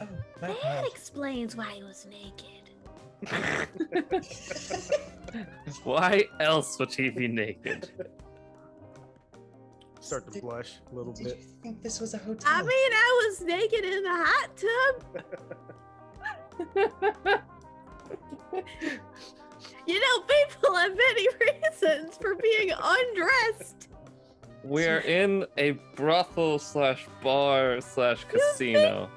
[0.00, 0.06] Oh,
[0.40, 0.92] my That apologies.
[0.92, 2.60] explains why he was naked.
[5.84, 7.90] Why else would he be naked?
[10.04, 11.44] Start to Did- blush a little Did you bit.
[11.62, 12.50] think this was a hotel?
[12.52, 15.04] I mean, I was naked in the hot tub.
[19.86, 23.88] You know, people have many reasons for being undressed.
[24.62, 29.10] We're in a brothel slash bar slash casino.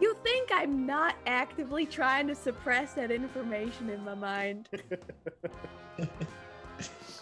[0.00, 4.68] You think I'm not actively trying to suppress that information in my mind?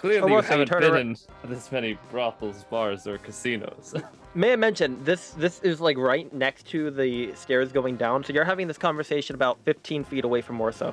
[0.02, 3.94] Clearly, Oh, you haven't been ar- in this many brothels, bars, or casinos.
[4.34, 5.30] May I mention this?
[5.30, 9.36] This is like right next to the stairs going down, so you're having this conversation
[9.36, 10.92] about 15 feet away from Warsaw.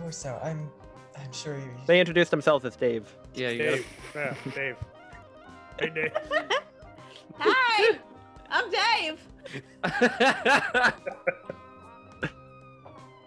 [0.00, 0.68] Warsaw, I'm
[1.16, 3.08] I'm sure you They introduced themselves as Dave.
[3.34, 3.86] yeah, you Dave.
[4.16, 4.76] Yeah, Dave.
[5.78, 6.12] Hey, Dave.
[7.38, 7.98] Hi!
[8.50, 9.20] I'm Dave!
[9.82, 10.94] Gotta.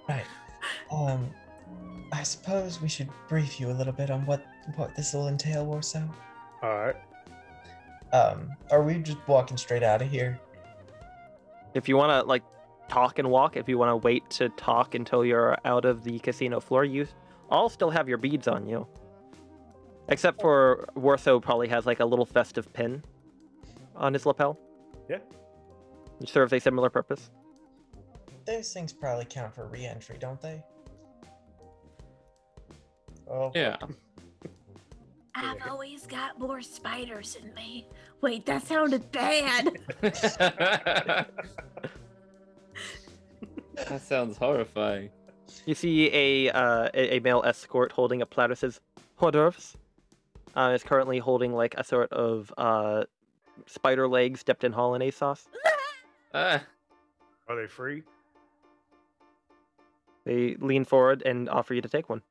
[0.09, 0.25] Right.
[0.89, 1.29] Um
[2.13, 4.45] I suppose we should brief you a little bit on what
[4.75, 6.03] what this will entail, Warsaw.
[6.63, 6.95] All right.
[8.13, 10.39] Um, are we just walking straight out of here?
[11.73, 12.43] If you want to like
[12.87, 16.19] talk and walk, if you want to wait to talk until you're out of the
[16.19, 17.05] casino floor, you
[17.49, 18.87] all still have your beads on you.
[20.09, 23.03] Except for Warsaw probably has like a little festive pin
[23.95, 24.57] on his lapel.
[25.09, 25.17] Yeah.
[26.17, 27.29] Which serves a similar purpose.
[28.45, 30.63] Those things probably count for re-entry, don't they?
[33.29, 33.75] Oh, yeah.
[35.35, 37.87] I've always got more spiders in me.
[38.21, 39.69] Wait, that sounded bad.
[40.01, 41.27] that
[44.01, 45.09] sounds horrifying.
[45.65, 48.79] You see a uh, a, a male escort holding a platter says
[49.17, 49.75] hors d'oeuvres.
[50.55, 53.03] Uh, is currently holding like a sort of uh,
[53.67, 55.47] spider legs dipped in hollandaise sauce.
[56.39, 56.63] Ah,
[57.47, 58.03] Are they free?
[60.25, 62.21] They lean forward and offer you to take one,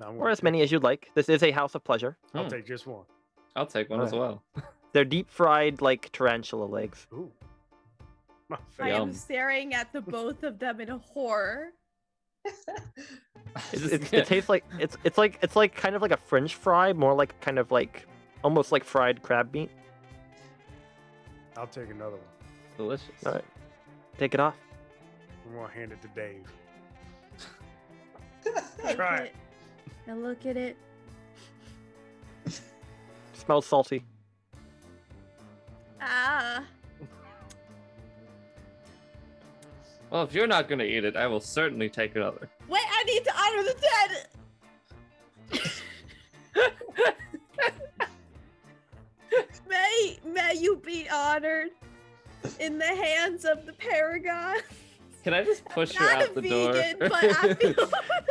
[0.00, 1.10] I'm or gonna as take- many as you'd like.
[1.14, 2.16] This is a house of pleasure.
[2.34, 2.48] I'll Hmm.
[2.50, 3.04] take just one.
[3.54, 4.42] I'll take one as well.
[4.92, 7.06] They're deep fried like tarantula legs.
[7.12, 7.30] Ooh.
[8.48, 8.94] My I favorite.
[8.94, 9.12] am Yum.
[9.12, 11.72] staring at the both of them in horror.
[13.70, 16.54] It's, it's, it tastes like it's it's like it's like kind of like a French
[16.54, 18.06] fry, more like kind of like
[18.42, 19.68] almost like fried crab meat.
[21.58, 22.24] I'll take another one.
[22.76, 23.08] Delicious.
[23.26, 23.44] All right,
[24.18, 24.56] take it off.
[25.46, 26.46] I'm gonna hand it to Dave.
[28.82, 29.34] Take Try it.
[30.08, 30.76] I look at it.
[33.34, 34.04] Smells salty.
[36.00, 36.64] Ah.
[40.10, 42.48] Well, if you're not gonna eat it, I will certainly take another.
[42.68, 44.28] Wait, I need to honor the dead.
[49.68, 51.70] may may you be honored
[52.60, 54.56] in the hands of the Paragon.
[55.24, 57.08] Can I just push her Not out a the vegan, door?
[57.08, 57.74] but I feel.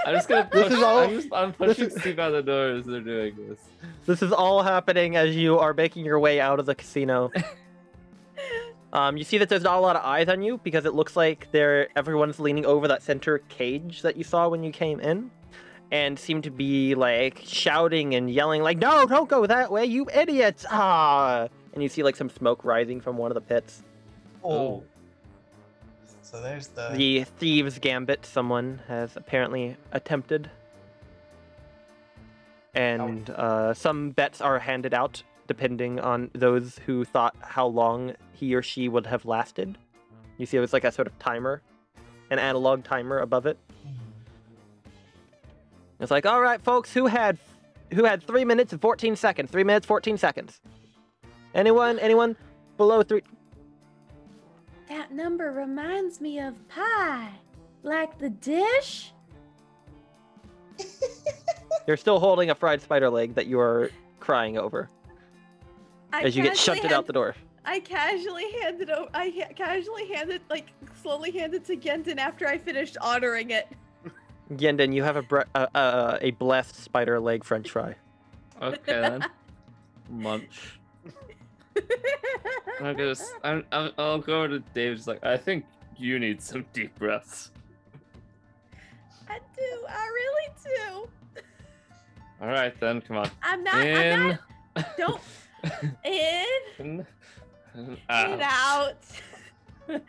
[0.06, 0.54] I'm just gonna push.
[0.54, 0.78] This push.
[0.78, 3.60] is all- I'm, just, I'm pushing is- Steve out the door as they're doing this.
[4.06, 7.32] This is all happening as you are making your way out of the casino.
[8.94, 11.16] Um, you see that there's not a lot of eyes on you because it looks
[11.16, 15.32] like they're everyone's leaning over that center cage that you saw when you came in,
[15.94, 20.10] and seem to be like shouting and yelling like, "No, don't go that way, you
[20.14, 21.48] idiots!" Ah!
[21.74, 23.82] And you see like some smoke rising from one of the pits.
[24.44, 24.84] Oh.
[26.22, 26.92] So there's the.
[26.94, 30.50] The thieves' gambit someone has apparently attempted.
[32.74, 38.56] And uh, some bets are handed out depending on those who thought how long he
[38.56, 39.78] or she would have lasted.
[40.38, 41.62] You see, it was like a sort of timer,
[42.30, 43.58] an analog timer above it.
[46.00, 47.38] It's like, all right, folks, who had
[47.94, 49.52] who had three minutes and fourteen seconds?
[49.52, 50.62] Three minutes, fourteen seconds.
[51.54, 52.00] Anyone?
[52.00, 52.38] Anyone
[52.78, 53.22] below three?
[54.92, 57.30] That number reminds me of pie.
[57.82, 59.14] Like the dish?
[61.88, 63.90] You're still holding a fried spider leg that you are
[64.20, 64.90] crying over
[66.12, 67.36] I as you get casually shoved it out the door.
[67.64, 69.10] I casually handed over.
[69.14, 70.72] I ha- casually handed, like,
[71.02, 73.70] slowly handed it to Gendon after I finished ordering it.
[74.52, 77.96] Yenden, you have a bre- uh, uh, a blessed spider leg French fry.
[78.62, 79.26] Okay then.
[80.10, 80.81] Munch.
[82.82, 84.96] I guess I'm, I'm, I'll go to Dave.
[84.96, 85.66] Just like I think
[85.98, 87.52] you need some deep breaths.
[89.30, 89.86] I do.
[89.88, 91.42] I really do.
[92.42, 93.30] All right then, come on.
[93.44, 93.76] I'm not.
[93.76, 94.40] I'm In,
[94.76, 94.98] not.
[94.98, 95.22] Don't.
[96.04, 96.46] In
[96.80, 97.06] in,
[97.76, 98.96] and and out.
[99.88, 100.02] out.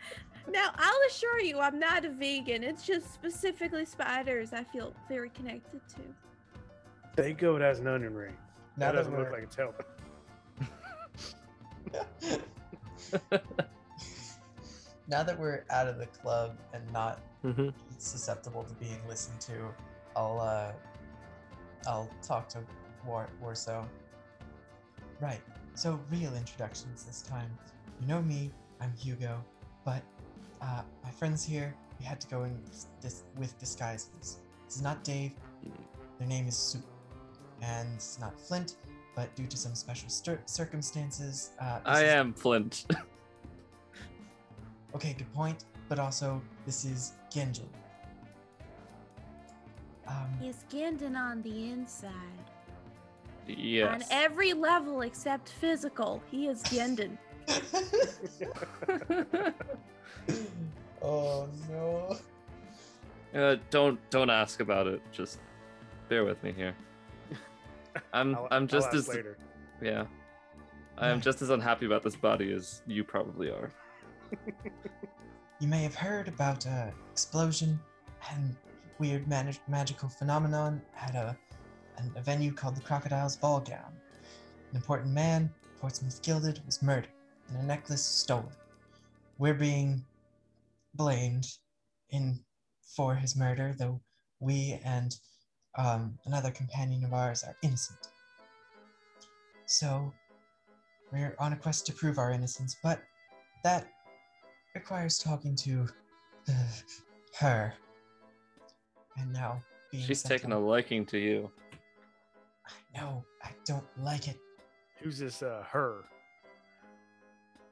[0.51, 2.63] now, I'll assure you, I'm not a vegan.
[2.63, 6.01] It's just specifically spiders I feel very connected to.
[7.15, 8.33] Thank God it has an onion ring.
[8.77, 9.85] Now that that doesn't look we're- like it's helping.
[15.07, 17.69] now that we're out of the club and not Mm-hmm.
[17.97, 19.51] susceptible to being listened to,
[20.15, 20.71] I'll uh,
[21.85, 22.59] I'll talk to
[23.05, 23.85] War Warso.
[25.19, 25.41] Right.
[25.75, 27.49] So real introductions this time.
[27.99, 28.49] You know me.
[28.79, 29.43] I'm Hugo,
[29.83, 30.03] but
[30.61, 31.75] uh, my friends here.
[31.99, 32.57] We had to go in
[33.01, 34.39] dis- with disguises.
[34.65, 35.33] This is not Dave.
[36.17, 36.85] Their name is Soup,
[37.61, 38.77] and it's not Flint.
[39.15, 42.85] But due to some special stir- circumstances, uh, I is- am Flint.
[44.95, 45.65] Okay, good point.
[45.89, 47.63] But also, this is Genjil.
[50.07, 52.11] Um, He's Gendon on the inside.
[53.47, 53.89] Yes.
[53.91, 57.17] On every level except physical, he is Gendon.
[61.01, 62.17] oh no.
[63.33, 65.01] Uh, don't don't ask about it.
[65.11, 65.39] Just
[66.07, 66.75] bear with me here.
[68.13, 69.37] I'm I'll- I'm just as later.
[69.81, 70.05] yeah.
[70.97, 73.71] I am just as unhappy about this body as you probably are.
[75.59, 77.79] You may have heard about a explosion
[78.31, 78.53] and
[78.99, 81.37] weird manag magical phenomenon at a,
[81.97, 83.93] an- a venue called the Crocodile's Ball Gown.
[84.71, 87.07] An important man, Portsmouth Gilded, was murdered
[87.47, 88.51] and a necklace stolen.
[89.37, 90.03] We're being
[90.95, 91.47] blamed
[92.09, 92.39] in
[92.95, 94.01] for his murder, though
[94.41, 95.15] we and
[95.75, 98.09] um, another companion of ours are innocent.
[99.65, 100.13] So
[101.11, 103.01] we're on a quest to prove our innocence, but
[103.63, 103.87] that
[104.75, 105.87] requires talking to
[106.49, 106.53] uh,
[107.39, 107.73] her.
[109.17, 109.61] And now
[109.91, 111.51] being She's taken a liking to you.
[112.95, 114.37] No, I don't like it.
[115.01, 115.43] Who's this?
[115.43, 116.05] Uh, her.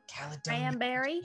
[0.07, 0.41] Caledonia.
[0.43, 1.21] Cranberry?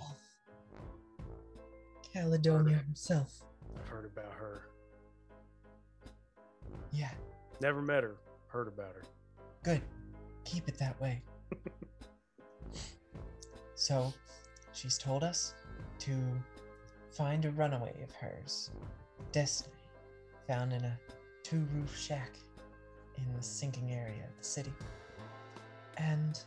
[2.12, 3.42] Caledonia himself.
[3.78, 4.62] I've heard about her.
[6.92, 7.10] Yeah,
[7.60, 8.16] Never met her.
[8.48, 9.02] Heard about her.
[9.62, 9.82] good.
[10.44, 11.20] Keep it that way.
[13.74, 14.12] so,
[14.72, 15.54] she's told us
[16.00, 16.14] to
[17.10, 18.70] find a runaway of hers,
[19.32, 19.74] Destiny,
[20.46, 20.98] found in a
[21.42, 22.30] two roof shack
[23.16, 24.72] in the sinking area of the city.
[25.96, 26.38] And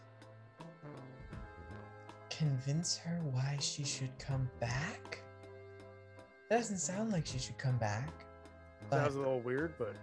[2.30, 5.22] convince her why she should come back?
[6.50, 8.10] That doesn't sound like she should come back.
[8.92, 9.96] Sounds a little weird, but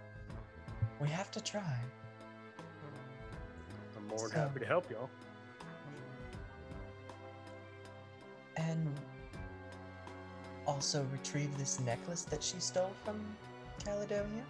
[0.99, 1.79] we have to try.
[3.95, 5.09] I'm more than So- happy to help y'all.
[8.59, 8.99] and
[10.65, 13.23] also retrieve this necklace that she stole from
[13.85, 14.43] Caledonia.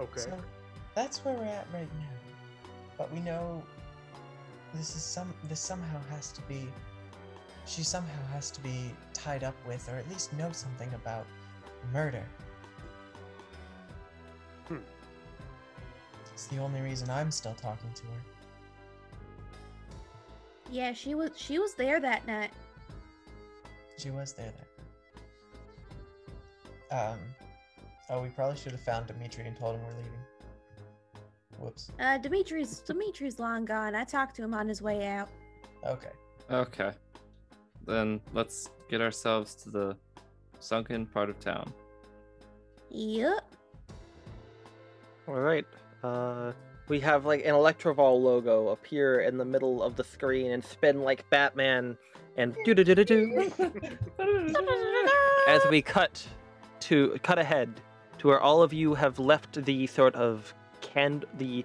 [0.00, 0.20] Okay.
[0.20, 0.40] So
[0.94, 2.70] that's where we're at right now.
[2.96, 3.62] But we know
[4.72, 6.68] this is some this somehow has to be
[7.66, 11.26] she somehow has to be tied up with or at least know something about
[11.92, 12.24] murder.
[14.68, 14.78] Hmm.
[16.32, 18.20] It's the only reason I'm still talking to her.
[20.70, 22.50] Yeah, she was she was there that night.
[23.98, 24.52] She was there
[26.90, 26.98] then.
[26.98, 27.18] Um
[28.10, 30.12] oh we probably should have found Dimitri and told him we're leaving.
[31.58, 31.90] Whoops.
[32.00, 33.94] Uh, Dimitri's Dimitri's long gone.
[33.94, 35.28] I talked to him on his way out.
[35.86, 36.10] Okay.
[36.50, 36.92] Okay.
[37.86, 39.96] Then let's get ourselves to the
[40.58, 41.72] sunken part of town.
[42.90, 43.53] Yep.
[45.26, 45.66] All right.
[46.02, 46.52] Uh,
[46.88, 51.00] we have like an Electrival logo appear in the middle of the screen and spin
[51.00, 51.96] like Batman
[52.36, 53.52] and do do do do do
[55.48, 56.26] as we cut
[56.80, 57.80] to cut ahead
[58.18, 61.64] to where all of you have left the sort of can the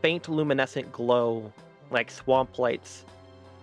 [0.00, 1.52] faint luminescent glow
[1.90, 3.04] like swamp lights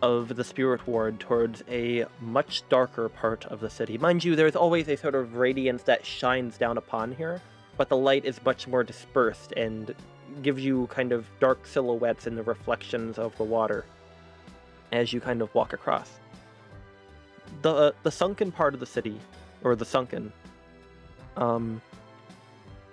[0.01, 3.97] of the spirit ward towards a much darker part of the city.
[3.97, 7.41] Mind you, there's always a sort of radiance that shines down upon here,
[7.79, 9.95] but the light is much more dispersed and
[10.41, 13.85] gives you kind of dark silhouettes in the reflections of the water
[14.91, 16.19] as you kind of walk across.
[17.61, 19.17] The the sunken part of the city,
[19.63, 20.33] or the sunken,
[21.37, 21.81] um,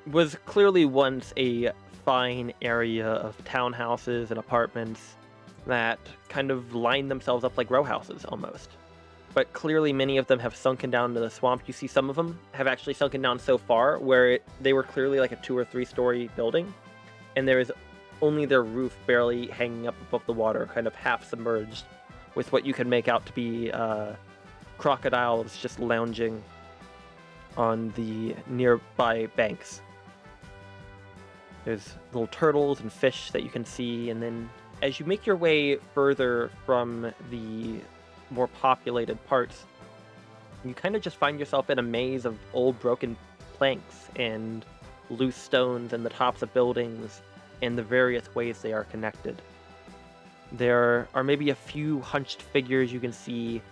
[0.07, 1.72] was clearly once a
[2.05, 5.16] fine area of townhouses and apartments
[5.66, 8.70] that kind of lined themselves up like row houses almost.
[9.37, 11.64] But clearly, many of them have sunken down into the swamp.
[11.66, 14.82] You see, some of them have actually sunken down so far where it, they were
[14.82, 16.72] clearly like a two or three story building,
[17.37, 17.70] and there is
[18.22, 21.84] only their roof barely hanging up above the water, kind of half submerged,
[22.34, 24.14] with what you can make out to be uh,
[24.78, 26.43] crocodiles just lounging
[27.59, 29.82] on the nearby banks.
[31.66, 34.49] There's little turtles and fish that you can see, and then
[34.80, 37.82] as you make your way further from the
[38.30, 39.64] more populated parts,
[40.64, 43.16] you kind of just find yourself in a maze of old broken
[43.54, 44.64] planks and
[45.10, 47.22] loose stones and the tops of buildings
[47.62, 49.40] and the various ways they are connected.
[50.52, 53.62] There are maybe a few hunched figures you can see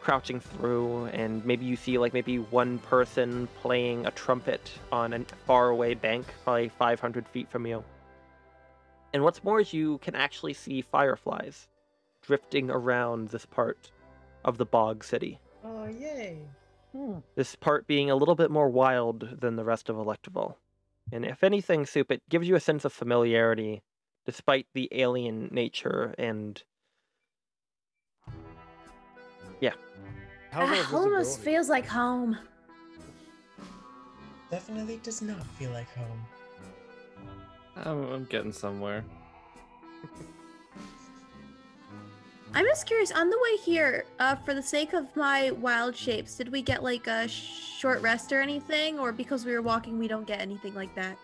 [0.00, 5.20] crouching through, and maybe you see like maybe one person playing a trumpet on a
[5.46, 7.84] faraway bank, probably 500 feet from you.
[9.12, 11.66] And what's more is you can actually see fireflies
[12.28, 13.90] drifting around this part
[14.44, 15.40] of the bog city.
[15.64, 16.36] Oh, yay.
[17.36, 20.58] This part being a little bit more wild than the rest of Electrival.
[21.10, 23.80] And if anything, Soup, it gives you a sense of familiarity
[24.26, 26.62] despite the alien nature and
[29.62, 29.72] Yeah.
[30.52, 32.36] our Ah, almost feels like home.
[34.50, 36.26] Definitely does not feel like home.
[37.76, 39.02] I'm, I'm getting somewhere.
[42.54, 43.12] I'm just curious.
[43.12, 46.82] On the way here, uh, for the sake of my wild shapes, did we get
[46.82, 50.74] like a short rest or anything, or because we were walking, we don't get anything
[50.74, 51.16] like that?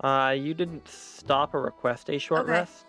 [0.00, 2.52] uh, you didn't stop or request a short Okay.
[2.52, 2.86] rest.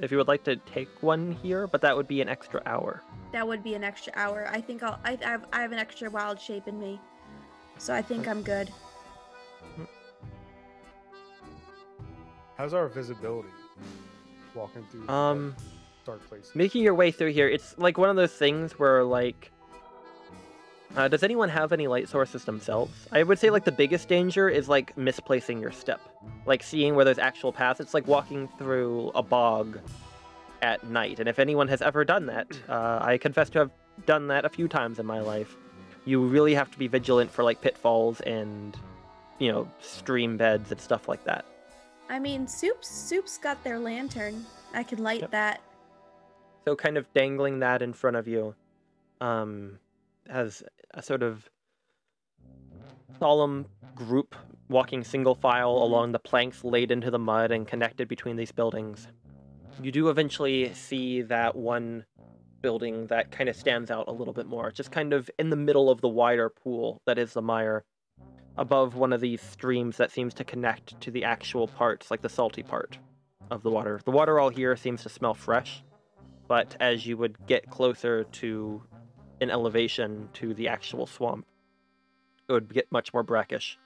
[0.00, 3.02] If you would like to take one here, but that would be an extra hour.
[3.32, 4.48] That would be an extra hour.
[4.50, 4.98] I think I'll.
[5.04, 5.46] I, I have.
[5.52, 7.00] I have an extra wild shape in me,
[7.78, 8.70] so I think I'm good.
[12.56, 13.48] How's our visibility?
[14.54, 15.56] Walking through the Um,
[16.04, 16.52] dark places.
[16.54, 19.50] making your way through here, it's like one of those things where like
[20.96, 23.08] uh, does anyone have any light sources themselves?
[23.12, 26.00] I would say like the biggest danger is like misplacing your step,
[26.44, 27.80] like seeing where there's actual paths.
[27.80, 29.78] It's like walking through a bog
[30.60, 33.70] at night, and if anyone has ever done that, uh, I confess to have
[34.06, 35.56] done that a few times in my life.
[36.04, 38.76] You really have to be vigilant for like pitfalls and
[39.38, 41.46] you know stream beds and stuff like that.
[42.10, 44.44] I mean, Soup's Soup's got their lantern.
[44.74, 45.30] I can light Yep.
[45.30, 45.60] that.
[46.64, 48.54] So kind of dangling that in front of you,
[49.20, 49.78] um,
[50.28, 51.48] as a sort of
[53.18, 54.34] solemn group
[54.68, 59.08] walking single file along the planks laid into the mud and connected between these buildings.
[59.82, 62.04] You do eventually see that one
[62.62, 65.56] building that kind of stands out a little bit more, just kind of in the
[65.56, 67.84] middle of the wider pool that is the mire,
[68.56, 72.28] above one of these streams that seems to connect to the actual parts, like the
[72.28, 72.98] salty part
[73.50, 74.00] of the water.
[74.04, 75.82] The water all here seems to smell fresh,
[76.48, 78.82] but as you would get closer to
[79.40, 81.46] an elevation to the actual swamp,
[82.48, 83.78] it would get much more brackish.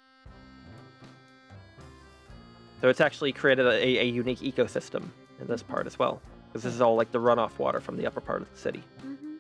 [2.81, 5.09] So it's actually created a, a unique ecosystem
[5.41, 8.07] in this part as well, because this is all like the runoff water from the
[8.07, 8.83] upper part of the city.
[9.01, 9.37] hmm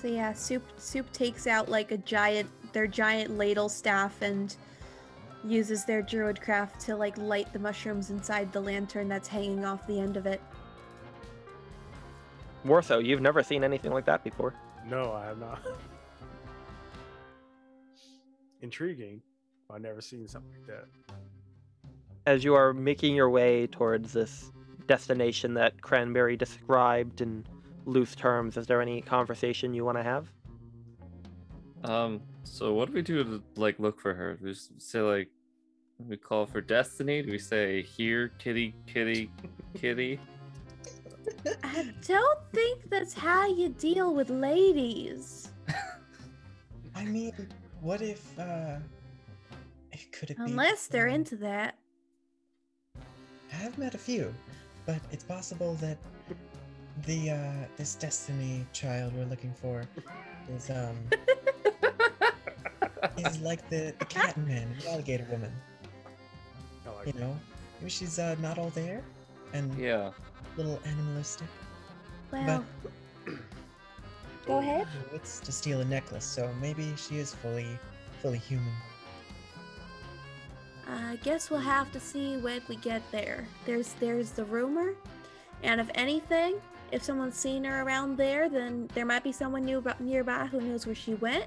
[0.00, 4.54] So yeah, Soup Soup takes out like a giant their giant ladle staff and
[5.44, 9.86] uses their druid craft to like light the mushrooms inside the lantern that's hanging off
[9.86, 10.40] the end of it.
[12.66, 14.52] More so, you've never seen anything like that before.
[14.90, 15.64] No, I have not.
[18.60, 19.22] Intriguing.
[19.70, 20.86] I've never seen something like that.
[22.26, 24.50] As you are making your way towards this
[24.88, 27.46] destination that Cranberry described in
[27.84, 30.26] loose terms, is there any conversation you want to have?
[31.84, 34.34] Um, so what do we do to like look for her?
[34.34, 35.28] Do we just say like
[36.04, 37.22] we call for destiny?
[37.22, 39.30] Do we say here, kitty, kitty,
[39.74, 40.18] kitty?
[41.64, 45.50] I don't think that's how you deal with ladies.
[46.94, 47.32] I mean,
[47.80, 48.76] what if, uh.
[49.92, 50.42] It could it be.
[50.44, 51.76] Unless they're um, into that.
[53.52, 54.34] I have met a few,
[54.84, 55.98] but it's possible that
[57.06, 59.84] the, uh, this Destiny child we're looking for
[60.54, 60.96] is, um.
[63.18, 65.52] is like the, the cat man, the alligator woman.
[66.86, 67.18] Like You it.
[67.20, 67.36] know?
[67.80, 69.02] Maybe she's, uh, not all there
[69.52, 70.10] and Yeah.
[70.56, 71.48] A little animalistic.
[72.32, 72.64] Well,
[73.26, 73.34] go
[74.48, 74.86] oh, ahead.
[75.12, 77.78] It's to steal a necklace, so maybe she is fully,
[78.20, 78.72] fully human.
[80.88, 81.66] I guess we'll hmm.
[81.66, 83.46] have to see when we get there.
[83.64, 84.94] There's there's the rumor,
[85.62, 86.60] and if anything,
[86.92, 90.86] if someone's seen her around there, then there might be someone new nearby who knows
[90.86, 91.46] where she went,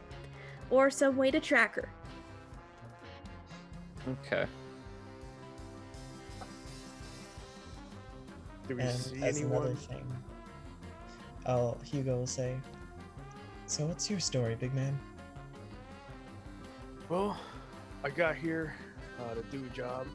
[0.70, 1.90] or some way to track her.
[4.26, 4.46] Okay.
[8.70, 9.76] Do we and see another anyone?
[9.76, 10.14] thing,
[11.48, 12.56] I'll Hugo will say,
[13.66, 14.98] "So what's your story, big man?"
[17.10, 17.36] Well,
[18.04, 18.76] I got here
[19.20, 20.06] uh, to do a job,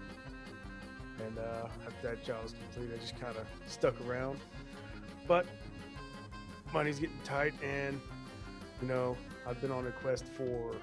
[1.27, 4.39] and uh, after that job was complete, I just kind of stuck around.
[5.27, 5.47] But
[6.73, 8.01] money's getting tight, and
[8.81, 9.17] you know,
[9.49, 10.77] I've been on a quest for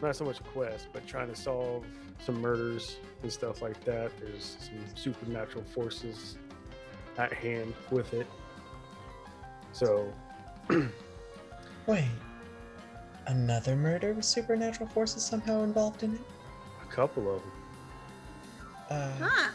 [0.00, 1.84] not so much a quest, but trying to solve
[2.20, 4.10] some murders and stuff like that.
[4.20, 6.36] There's some supernatural forces
[7.18, 8.26] at hand with it.
[9.72, 10.12] So,
[11.86, 12.04] Wait,
[13.26, 16.20] another murder with supernatural forces somehow involved in it?
[16.82, 17.52] a couple of them.
[18.90, 19.50] Uh, Huh.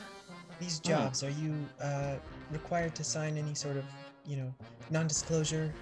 [0.59, 2.15] These jobs, are you uh,
[2.51, 3.85] required to sign any sort of,
[4.25, 4.53] you know,
[4.89, 5.73] non-disclosure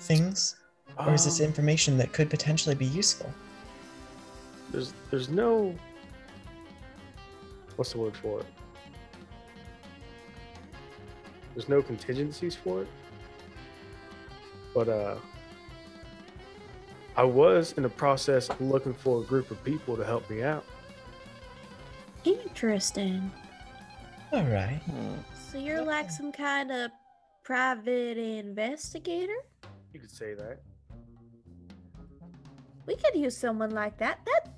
[0.00, 0.56] things,
[0.98, 3.30] or is this Um, information that could potentially be useful?
[4.70, 5.74] There's there's no
[7.76, 8.46] what's the word for it
[11.54, 12.88] there's no contingencies for it
[14.74, 15.16] but uh
[17.16, 20.42] i was in the process of looking for a group of people to help me
[20.42, 20.64] out
[22.24, 23.30] Interesting.
[24.32, 24.80] All right.
[25.50, 26.90] So you're like some kind of
[27.42, 29.36] private investigator?
[29.94, 30.60] you could say that
[32.86, 34.20] We could use someone like that.
[34.26, 34.52] That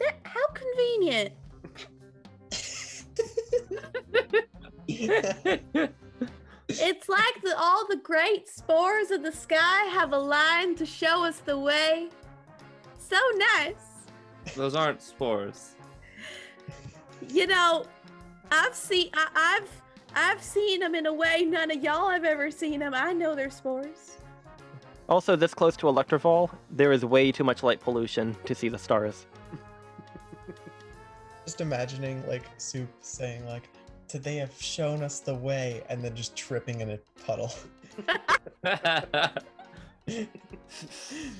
[0.00, 1.32] that how convenient.
[6.68, 11.38] It's like the, all the great spores of the sky have aligned to show us
[11.38, 12.08] the way.
[12.98, 13.16] So
[13.56, 14.06] nice.
[14.54, 15.76] Those aren't spores.
[17.28, 17.86] You know,
[18.50, 19.82] I've seen I, I've
[20.14, 22.94] I've seen them in a way none of y'all have ever seen them.
[22.94, 24.18] I know they're spores.
[25.08, 28.78] Also, this close to Electrival, there is way too much light pollution to see the
[28.78, 29.26] stars.
[31.48, 33.70] Just imagining like Soup saying like,
[34.06, 37.50] "Today have shown us the way," and then just tripping in a puddle.
[38.06, 38.76] and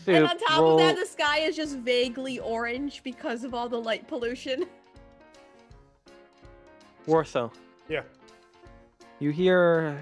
[0.09, 3.79] on top roll- of that, the sky is just vaguely orange because of all the
[3.79, 4.65] light pollution.
[7.07, 7.51] Warsaw,
[7.91, 8.01] yeah
[9.19, 10.01] you hear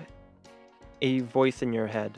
[1.03, 2.17] a voice in your head.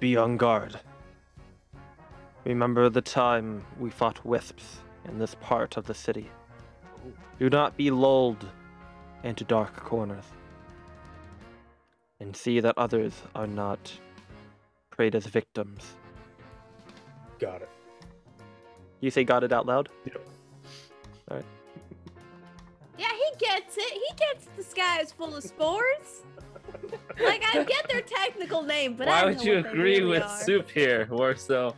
[0.00, 0.80] Be on guard.
[2.44, 6.30] Remember the time we fought wisps in this part of the city.
[7.38, 8.46] Do not be lulled
[9.22, 10.24] into dark corners.
[12.20, 13.92] And see that others are not
[14.90, 15.96] preyed as victims.
[17.38, 17.68] got it
[19.00, 19.90] You say got it out loud?
[20.06, 20.26] Yep.
[21.30, 21.44] Alright.
[22.98, 23.92] Yeah, he gets it.
[23.92, 26.22] He gets the sky is full of spores.
[27.20, 30.04] like I get their technical name, but Why I would know you what agree really
[30.06, 30.40] with are.
[30.40, 31.74] Soup here, Warso?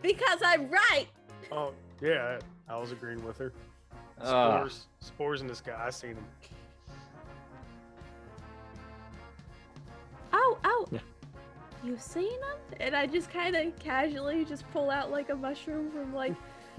[0.00, 1.06] Because I'm right.
[1.50, 3.52] oh yeah i was agreeing with her
[4.20, 4.26] uh.
[4.58, 6.26] spores spores in the sky i seen them
[10.34, 10.86] Oh, oh.
[10.90, 10.98] Yeah.
[11.84, 12.58] You've seen them?
[12.80, 16.34] And I just kind of casually just pull out like a mushroom from like,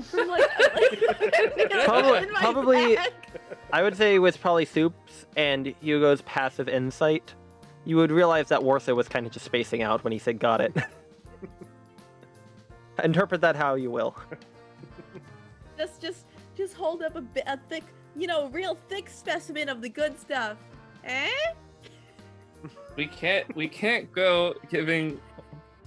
[0.05, 0.41] from like,
[0.75, 2.97] like Probably- probably-
[3.71, 7.33] I would say with probably Soups and Hugo's passive insight,
[7.85, 10.61] you would realize that Warsaw was kind of just spacing out when he said got
[10.61, 10.75] it.
[13.03, 14.15] Interpret that how you will.
[15.77, 16.25] Just, just,
[16.55, 17.83] just hold up a bit, a thick,
[18.15, 20.57] you know, real thick specimen of the good stuff.
[21.03, 21.29] Eh?
[22.95, 25.19] We can't we can't go giving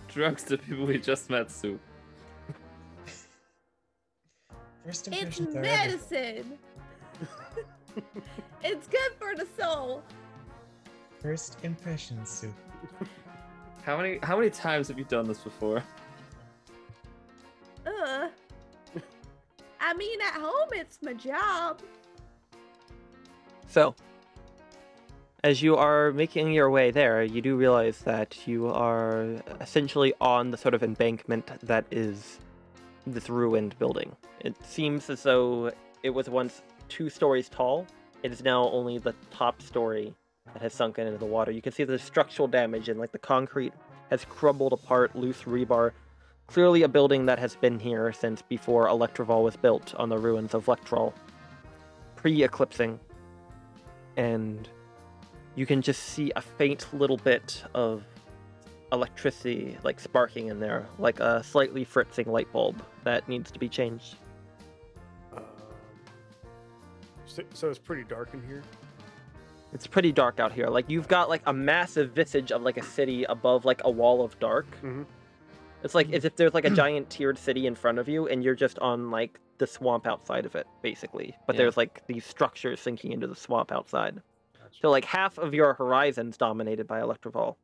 [0.09, 1.81] drugs to people we just met, Soup.
[4.85, 6.59] First It's impressions medicine.
[8.63, 10.03] it's good for the soul.
[11.21, 12.55] First impression Soup.
[13.85, 15.83] How many how many times have you done this before?
[17.87, 18.31] Ugh.
[19.87, 21.81] I mean, at home it's my job.
[23.69, 23.95] So,
[25.45, 30.51] as you are making your way there, you do realize that you are essentially on
[30.51, 32.41] the sort of embankment that is
[33.07, 34.17] this ruined building.
[34.41, 35.71] It seems as though
[36.03, 37.87] it was once two stories tall.
[38.25, 40.13] It is now only the top story
[40.53, 41.53] that has sunken into the water.
[41.53, 43.73] You can see the structural damage and like the concrete
[44.11, 45.93] has crumbled apart, loose rebar.
[46.47, 50.55] Clearly a building that has been here since before Electrival was built on the ruins
[50.55, 51.13] of Lectrol.
[52.17, 52.99] Pre-eclipsing.
[54.17, 54.69] And
[55.55, 58.05] you can just see a faint little bit of
[58.93, 63.69] electricity like sparking in there, like a slightly fritzing light bulb that needs to be
[63.69, 64.17] changed.
[65.35, 65.43] Um,
[67.53, 68.63] so, it's pretty dark in here.
[69.73, 70.69] It's pretty dark out here.
[70.69, 74.25] Like you've got like a massive visage of like a city above like a wall
[74.25, 74.67] of dark.
[74.81, 75.05] Mhm.
[75.87, 76.27] It's like as mm.
[76.27, 79.11] if there's like a giant tiered city in front of you, and you're just on
[79.11, 81.35] like the swamp outside of it, basically.
[81.47, 81.63] But Yeah.
[81.63, 84.21] there's like these structures sinking into the swamp outside.
[84.53, 84.81] Gotcha.
[84.83, 87.57] So like half of your horizon's dominated by Electrival.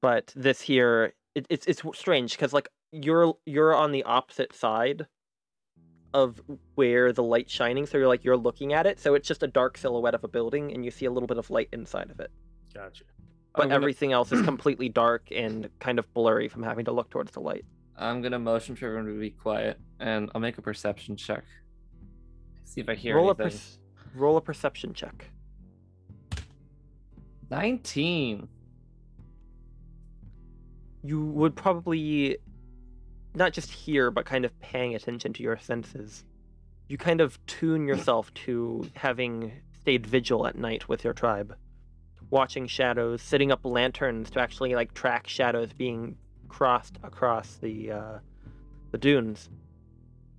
[0.00, 5.06] But this here, it, it's it's strange because like you're you're on the opposite side
[6.14, 6.40] of
[6.76, 9.48] where the light's shining, so you're like you're looking at it, so it's just a
[9.48, 12.20] dark silhouette of a building, and you see a little bit of light inside of
[12.20, 12.30] it.
[12.72, 13.04] Gotcha.
[13.56, 17.10] But gonna- everything else is completely dark and kind of blurry from having to look
[17.10, 17.64] towards the light.
[17.96, 21.44] I'm gonna motion for everyone to be quiet, and I'll make a perception check.
[22.64, 23.58] See if I hear roll a anything.
[23.94, 25.30] per- roll a perception check.
[27.50, 28.48] Nineteen.
[31.02, 32.36] you would probably
[33.34, 36.24] not just hear but kind of paying attention to your senses
[36.88, 39.52] you kind of tune yourself to having
[39.82, 41.54] stayed vigil at night with your tribe
[42.30, 46.16] watching shadows setting up lanterns to actually like track shadows being
[46.48, 48.18] crossed across the uh,
[48.90, 49.48] the dunes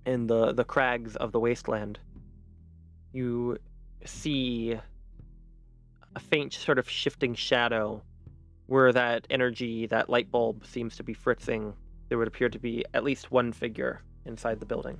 [0.06, 1.98] and the the crags of the wasteland
[3.12, 3.56] you
[4.04, 4.78] see
[6.14, 8.02] a faint sort of shifting shadow
[8.66, 11.72] where that energy, that light bulb seems to be fritzing,
[12.08, 14.98] there would appear to be at least one figure inside the building.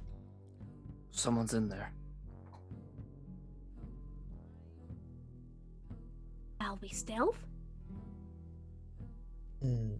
[1.10, 1.92] Someone's in there.
[6.60, 7.38] I'll be stealth.
[9.62, 9.94] Hmm.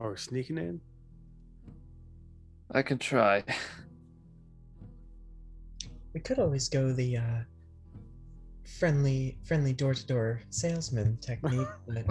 [0.00, 0.80] Are sneaking in?
[2.70, 3.44] I can try.
[6.12, 7.40] We could always go the uh,
[8.78, 12.02] friendly, friendly door-to-door salesman technique, but I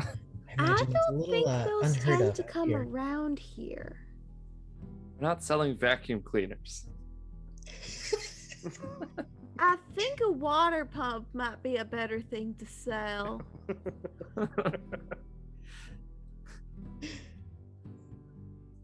[0.58, 2.84] I imagine it's a don't little think uh, those unheard tend to come here.
[2.84, 3.98] around here.
[5.20, 6.86] We're not selling vacuum cleaners.
[9.60, 13.42] I think a water pump might be a better thing to sell.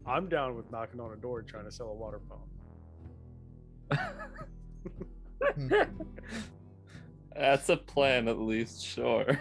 [0.06, 2.42] I'm down with knocking on a door trying to sell a water pump.
[7.36, 8.84] That's a plan, at least.
[8.84, 9.40] Sure.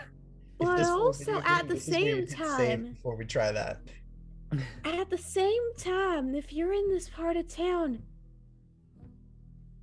[0.60, 2.48] But this were a also video at the this is where same you'd hit save
[2.80, 3.80] time- before we try that.
[4.84, 8.02] At the same time, if you're in this part of town,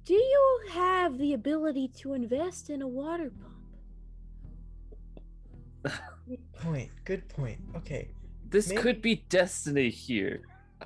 [0.06, 3.52] do you have the ability to invest in a water pump?
[6.28, 6.90] Good point.
[7.04, 7.60] Good point.
[7.76, 8.08] Okay.
[8.48, 10.40] This Maybe- could be destiny here.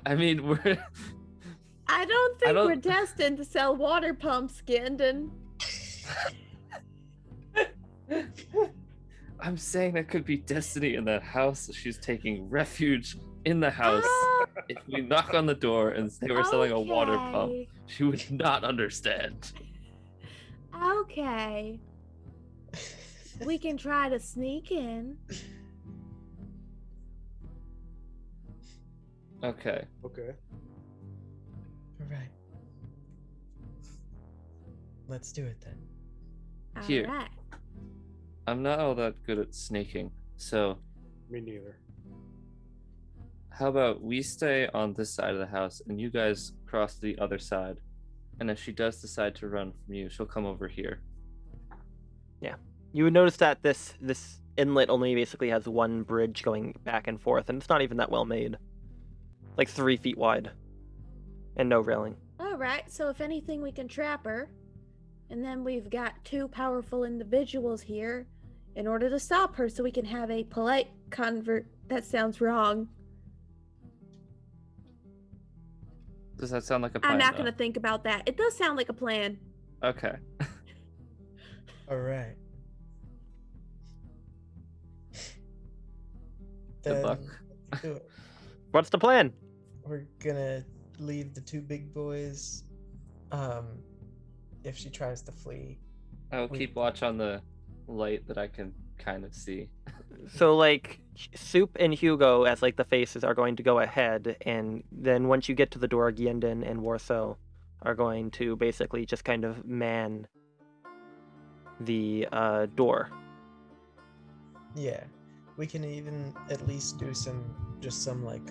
[0.05, 0.77] I mean, we're.
[1.87, 5.29] I don't think don't- we're destined to sell water pumps, Gandon.
[9.39, 11.69] I'm saying that could be destiny in that house.
[11.73, 14.03] She's taking refuge in the house.
[14.05, 17.53] Ah, If we knock on the door and say we're selling a water pump,
[17.87, 19.51] she would not understand.
[20.83, 21.79] Okay.
[23.45, 25.17] We can try to sneak in.
[29.43, 29.85] Okay.
[30.05, 30.29] Okay.
[31.99, 32.29] All right.
[35.07, 36.83] Let's do it then.
[36.85, 37.05] Here.
[37.07, 37.29] Alright.
[38.47, 40.77] I'm not all that good at sneaking, so
[41.29, 41.77] Me neither.
[43.51, 47.17] How about we stay on this side of the house and you guys cross the
[47.19, 47.77] other side?
[48.39, 51.01] And if she does decide to run from you, she'll come over here.
[52.41, 52.55] Yeah.
[52.93, 57.21] You would notice that this this inlet only basically has one bridge going back and
[57.21, 58.57] forth, and it's not even that well made.
[59.57, 60.51] Like three feet wide,
[61.57, 62.15] and no railing.
[62.39, 64.49] Alright, so if anything, we can trap her.
[65.29, 68.27] And then we've got two powerful individuals here
[68.75, 71.67] in order to stop her so we can have a polite convert.
[71.87, 72.89] That sounds wrong.
[76.41, 77.13] Does that sound like a plan?
[77.13, 77.43] I'm not though?
[77.43, 78.23] going to think about that.
[78.25, 79.37] It does sound like a plan.
[79.83, 80.15] Okay.
[81.89, 82.33] All right.
[86.83, 87.19] Good luck.
[87.19, 87.29] Then
[87.71, 88.09] let's do it.
[88.71, 89.31] What's the plan?
[89.85, 90.63] We're gonna
[90.99, 92.63] leave the two big boys.
[93.31, 93.67] Um,
[94.63, 95.77] if she tries to flee,
[96.31, 97.41] I'll We- keep watch on the
[97.87, 98.73] light that I can
[99.03, 99.69] kind of see.
[100.35, 100.99] So like
[101.35, 105.49] Soup and Hugo as like the faces are going to go ahead, and then once
[105.49, 107.35] you get to the door, Gienden and Warsaw
[107.81, 110.27] are going to basically just kind of man
[111.79, 113.09] the uh, door.
[114.75, 115.03] yeah,
[115.57, 117.43] we can even at least do some
[117.79, 118.47] just some like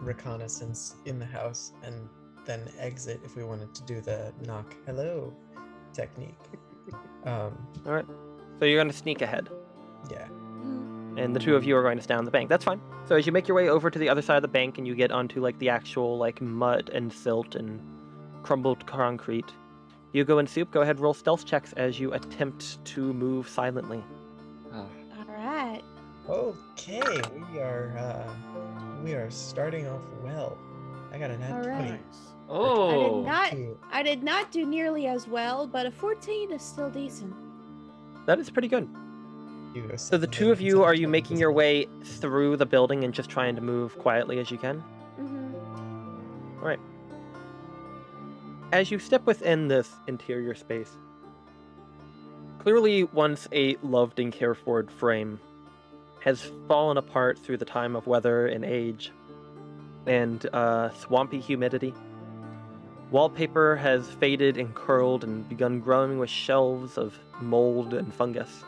[0.00, 2.08] reconnaissance in the house and
[2.46, 5.32] then exit if we wanted to do the knock hello
[5.92, 6.38] technique.
[7.24, 8.06] Um, All right.
[8.60, 9.48] So you're going to sneak ahead.
[10.10, 10.26] yeah.
[11.16, 12.48] and the two of you are going to stand on the bank.
[12.48, 12.80] That's fine.
[13.06, 14.86] So as you make your way over to the other side of the bank and
[14.86, 17.80] you get onto like the actual like mud and silt and
[18.42, 19.50] crumbled concrete,
[20.12, 24.04] Hugo and Soup, go ahead roll stealth checks as you attempt to move silently.
[24.72, 24.84] Ah,
[25.28, 25.82] Alright.
[26.28, 27.00] Okay,
[27.52, 28.30] we are uh,
[29.02, 30.58] we are starting off well.
[31.12, 31.68] I got a nat All 20.
[31.70, 31.90] right.
[31.92, 31.98] Nice.
[32.48, 33.22] I Oh.
[33.22, 33.54] did not.
[33.90, 37.34] I did not do nearly as well, but a 14 is still decent.
[38.30, 38.88] That is pretty good.
[39.96, 43.28] So the two of you, are you making your way through the building and just
[43.28, 44.84] trying to move quietly as you can?
[45.18, 46.74] Mm-hmm.
[48.70, 50.96] As you step within this interior space,
[52.60, 55.40] clearly once a loved and cared for frame
[56.20, 59.10] has fallen apart through the time of weather and age
[60.06, 61.92] and uh, swampy humidity.
[63.10, 68.64] Wallpaper has faded and curled and begun growing with shelves of mold and fungus.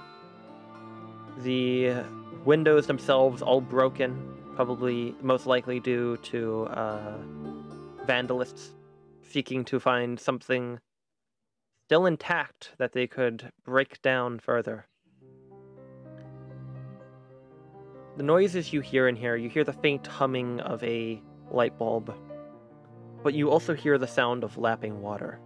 [1.39, 2.02] The
[2.44, 7.19] windows themselves all broken, probably most likely due to uh,
[8.05, 8.70] vandalists
[9.23, 10.81] seeking to find something
[11.85, 14.86] still intact that they could break down further.
[18.16, 22.14] The noises you hear in here, you hear the faint humming of a light bulb,
[23.23, 25.40] but you also hear the sound of lapping water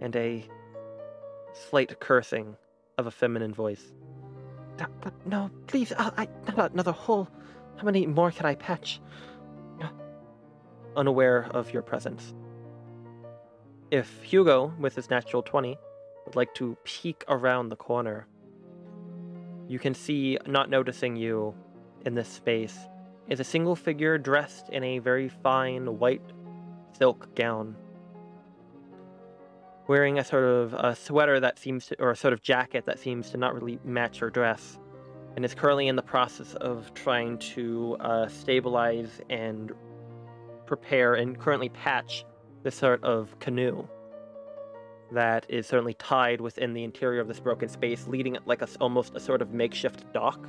[0.00, 0.44] and a
[1.52, 2.56] slight cursing
[2.98, 3.92] of a feminine voice.
[4.76, 7.28] "D- d- No, please, uh, I, not another hole.
[7.76, 9.00] How many more can I patch?
[10.96, 12.34] Unaware of your presence.
[13.90, 15.78] If Hugo, with his natural 20,
[16.26, 18.26] would like to peek around the corner,
[19.68, 21.54] you can see, not noticing you
[22.04, 22.76] in this space,
[23.30, 26.32] is a single figure dressed in a very fine white
[26.98, 27.76] silk gown.
[29.86, 32.98] Wearing a sort of a sweater that seems to, or a sort of jacket that
[32.98, 34.78] seems to not really match her dress,
[35.36, 39.72] and is currently in the process of trying to uh, stabilize and
[40.66, 42.24] prepare and currently patch
[42.62, 43.86] this sort of canoe
[45.12, 48.68] that is certainly tied within the interior of this broken space, leading it like a
[48.80, 50.48] almost a sort of makeshift dock.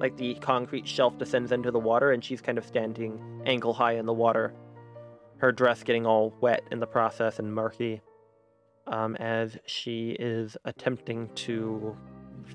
[0.00, 3.96] Like the concrete shelf descends into the water, and she's kind of standing ankle high
[3.96, 4.54] in the water,
[5.36, 8.00] her dress getting all wet in the process and murky,
[8.86, 11.94] um, as she is attempting to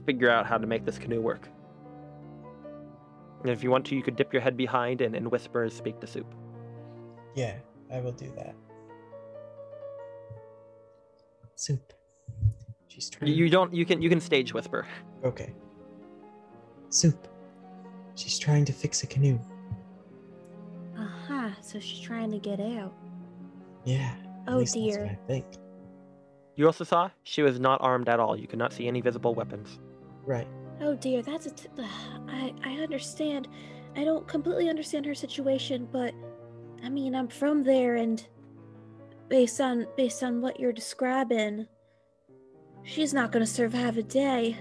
[0.07, 1.47] figure out how to make this canoe work.
[3.41, 5.99] And if you want to, you could dip your head behind and in whispers speak
[5.99, 6.25] to Soup.
[7.35, 7.57] Yeah,
[7.93, 8.55] I will do that.
[11.53, 11.93] Soup.
[12.87, 13.31] She's trying.
[13.31, 13.71] You, you don't.
[13.71, 14.01] You can.
[14.01, 14.87] You can stage whisper.
[15.23, 15.53] Okay.
[16.89, 17.27] Soup.
[18.15, 19.39] She's trying to fix a canoe.
[20.97, 21.49] Uh huh.
[21.61, 22.93] So she's trying to get out.
[23.83, 24.15] Yeah.
[24.47, 25.01] at Oh, least that's dear.
[25.03, 25.45] what I think.
[26.55, 28.37] You also saw she was not armed at all.
[28.37, 29.79] You could not see any visible weapons.
[30.25, 30.47] Right.
[30.81, 31.51] Oh dear, that's a.
[31.51, 31.69] T-
[32.29, 33.47] I I understand.
[33.95, 36.13] I don't completely understand her situation, but
[36.83, 38.25] I mean, I'm from there, and
[39.29, 41.67] based on based on what you're describing,
[42.83, 44.57] she's not gonna survive a day.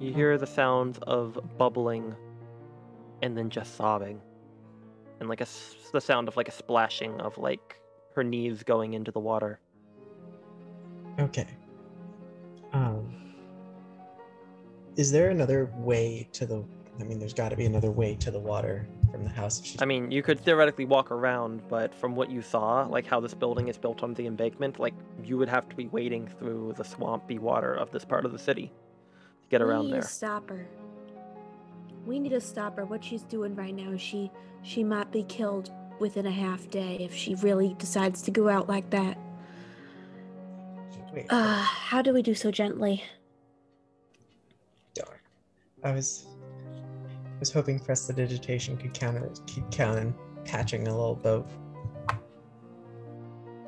[0.00, 2.14] You hear the sounds of bubbling,
[3.22, 4.20] and then just sobbing,
[5.20, 5.46] and like a
[5.92, 7.80] the sound of like a splashing of like
[8.14, 9.60] her knees going into the water.
[11.18, 11.46] Okay.
[12.72, 13.34] Um.
[14.96, 16.64] Is there another way to the?
[17.00, 19.58] I mean, there's got to be another way to the water from the house.
[19.58, 19.82] If she's...
[19.82, 23.34] I mean, you could theoretically walk around, but from what you saw, like how this
[23.34, 24.94] building is built on the embankment, like
[25.24, 28.38] you would have to be wading through the swampy water of this part of the
[28.38, 28.72] city
[29.44, 30.02] to get we around need there.
[30.02, 30.66] to stop her.
[32.06, 32.84] We need to stop her.
[32.84, 34.30] What she's doing right now, she
[34.62, 38.68] she might be killed within a half day if she really decides to go out
[38.68, 39.18] like that.
[41.12, 41.26] Wait.
[41.30, 43.04] Uh, how do we do so gently?
[44.94, 45.18] Darn.
[45.84, 46.26] I was.
[47.36, 50.14] I was hoping prestidigitation could count it, could count in
[50.44, 51.46] patching a little boat.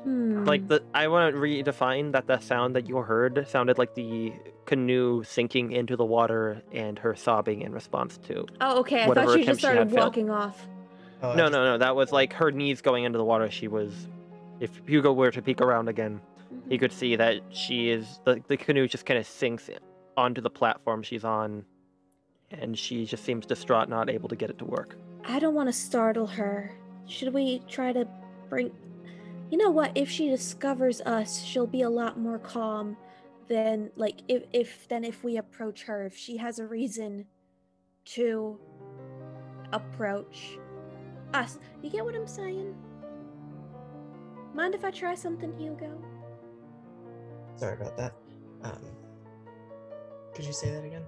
[0.03, 0.45] Hmm.
[0.45, 4.33] Like the, I want to redefine that the sound that you heard sounded like the
[4.67, 8.45] canoe sinking into the water and her sobbing in response to.
[8.61, 9.03] Oh, okay.
[9.03, 9.99] I thought you attempt just she had started failed.
[10.05, 10.67] walking off.
[11.23, 11.77] Oh, No, just- no, no.
[11.79, 13.49] That was like her knees going into the water.
[13.49, 14.07] She was.
[14.59, 16.19] If Hugo were to peek around again,
[16.69, 16.79] he Mhm.
[16.79, 18.19] could see that she is.
[18.25, 19.69] The, the canoe just kind of sinks
[20.15, 21.63] onto the platform she's on,
[22.51, 24.95] and she just seems distraught, not able to get it to work.
[25.25, 26.71] I don't want to startle her.
[27.07, 28.07] Should we try to
[28.49, 28.71] bring.
[29.49, 29.91] You know what?
[29.95, 32.97] If she discovers us, she'll be a lot more calm
[33.47, 36.05] than like if if than if we approach her.
[36.05, 37.25] If she has a reason
[38.05, 38.59] to
[39.73, 40.57] approach
[41.33, 41.59] us.
[41.81, 42.75] You get what I'm saying?
[44.53, 46.01] Mind if I try something, Hugo?
[47.55, 48.13] Sorry about that.
[48.63, 48.81] Um.
[50.33, 51.03] Could you say that again?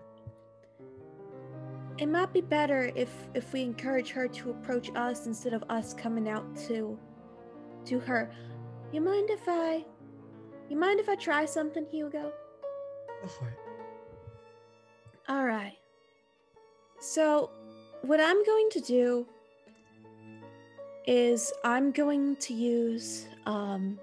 [1.99, 5.93] It might be better if if we encourage her to approach us instead of us
[5.93, 6.97] coming out to
[7.85, 8.31] to her.
[8.91, 9.85] You mind if I
[10.69, 12.31] You mind if I try something, Hugo?
[13.21, 13.57] Go for it.
[15.27, 15.77] All right.
[16.99, 17.49] So,
[18.03, 19.25] what I'm going to do
[21.07, 23.99] is I'm going to use um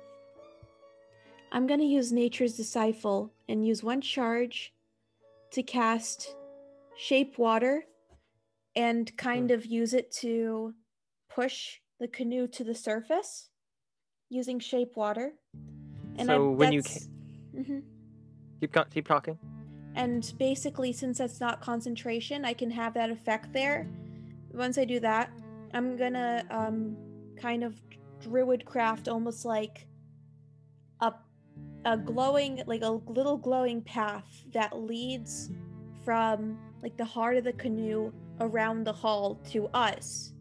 [1.52, 4.74] I'm going to use Nature's Disciple and use one charge
[5.52, 6.34] to cast
[6.96, 7.84] Shape Water
[8.74, 10.74] and kind of use it to
[11.30, 13.50] push the canoe to the surface
[14.28, 15.32] using Shape Water.
[16.18, 17.08] And So when you that's-
[17.54, 17.82] Mhm.
[18.60, 19.38] Keep keep talking.
[19.94, 23.88] And basically, since that's not concentration, I can have that effect there.
[24.52, 25.30] Once I do that,
[25.72, 26.96] I'm gonna um,
[27.36, 27.80] kind of
[28.20, 29.86] druid craft almost like
[31.00, 31.12] a,
[31.84, 35.50] a glowing, like a little glowing path that leads
[36.04, 40.32] from like the heart of the canoe around the hall to us.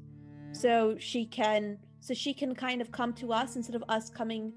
[0.52, 4.54] So she can, so she can kind of come to us instead of us coming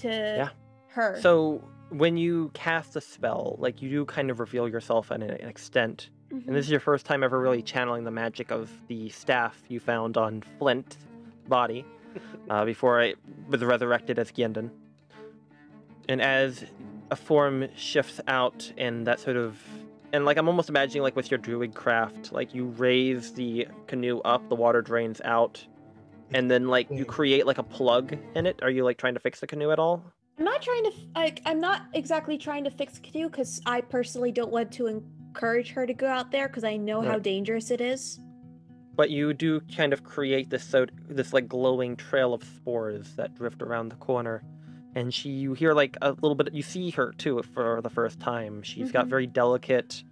[0.00, 0.48] to Yeah.
[0.88, 1.18] her.
[1.20, 5.30] So when you cast a spell, like you do kind of reveal yourself at an
[5.30, 6.10] extent.
[6.30, 6.46] Mhm.
[6.46, 9.80] And this is your first time ever really channeling the magic of the staff you
[9.80, 10.96] found on Flint's
[11.48, 11.84] body
[12.50, 13.14] uh, before I
[13.48, 14.70] was resurrected as Gyendon.
[16.08, 16.64] And as
[17.10, 19.58] a form shifts out and that sort of
[20.12, 24.18] and like I'm almost imagining like with your druid craft, like you raise the canoe
[24.20, 25.64] up, the water drains out,
[26.32, 28.60] and then like you create like a plug in it.
[28.62, 30.04] Are you like trying to fix the canoe at all?
[30.38, 33.82] I'm not trying to like I'm not exactly trying to fix the Canoe because I
[33.82, 37.70] personally don't want to encourage her to go out there because I know how dangerous
[37.70, 38.18] it is.
[38.96, 43.34] but you do kind of create this so this like glowing trail of spores that
[43.34, 44.42] drift around the corner
[44.94, 48.18] and she you hear like a little bit you see her too for the first
[48.20, 49.10] time She's got Mhm.
[49.10, 50.02] very delicate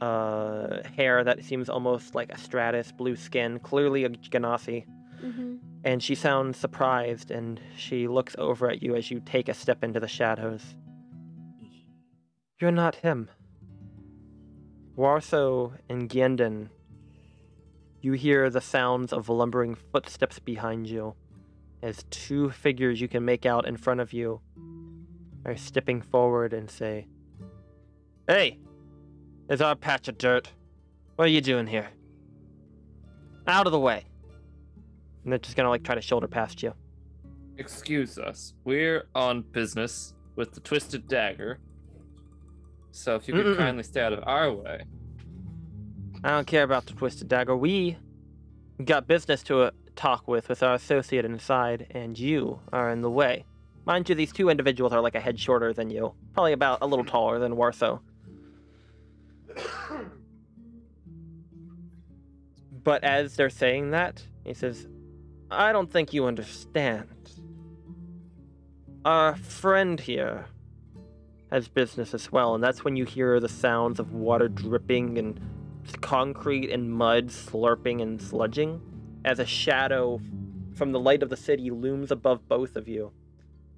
[0.00, 4.84] uh hair that seems almost like a stratus blue skin clearly a genasi
[5.22, 5.56] Mm-hmm.
[5.84, 9.84] and she sounds surprised and she looks over at you as you take a step
[9.84, 10.74] into the shadows
[12.58, 13.28] you're not him
[14.96, 16.70] warso and Gyendon
[18.00, 21.14] you hear the sounds of lumbering footsteps behind you
[21.82, 24.40] as two figures you can make out in front of you
[25.44, 27.06] are stepping forward and say,
[28.28, 28.58] Hey,
[29.46, 30.50] there's our patch of dirt.
[31.16, 31.88] What are you doing here?
[33.46, 34.04] Out of the way.
[35.24, 36.72] And they're just gonna like try to shoulder past you.
[37.58, 38.54] Excuse us.
[38.64, 41.58] We're on business with the Twisted Dagger.
[42.92, 43.58] So if you could Mm-mm-mm.
[43.58, 44.82] kindly stay out of our way.
[46.22, 47.56] I don't care about the twisted dagger.
[47.56, 47.96] We
[48.84, 53.10] got business to uh, talk with with our associate inside, and you are in the
[53.10, 53.44] way.
[53.86, 56.86] Mind you, these two individuals are like a head shorter than you, probably about a
[56.86, 58.00] little taller than Warso.
[62.82, 64.88] But as they're saying that, he says,
[65.50, 67.08] I don't think you understand.
[69.04, 70.46] Our friend here
[71.50, 75.40] has business as well, and that's when you hear the sounds of water dripping and
[76.00, 78.80] concrete and mud slurping and sludging
[79.24, 80.20] as a shadow
[80.74, 83.12] from the light of the city looms above both of you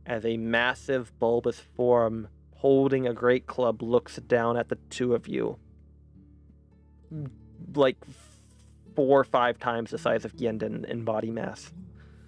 [0.04, 5.26] as a massive bulbous form holding a great club looks down at the two of
[5.26, 5.58] you
[7.74, 7.96] like
[8.94, 11.72] four or five times the size of Gyendon in body mass.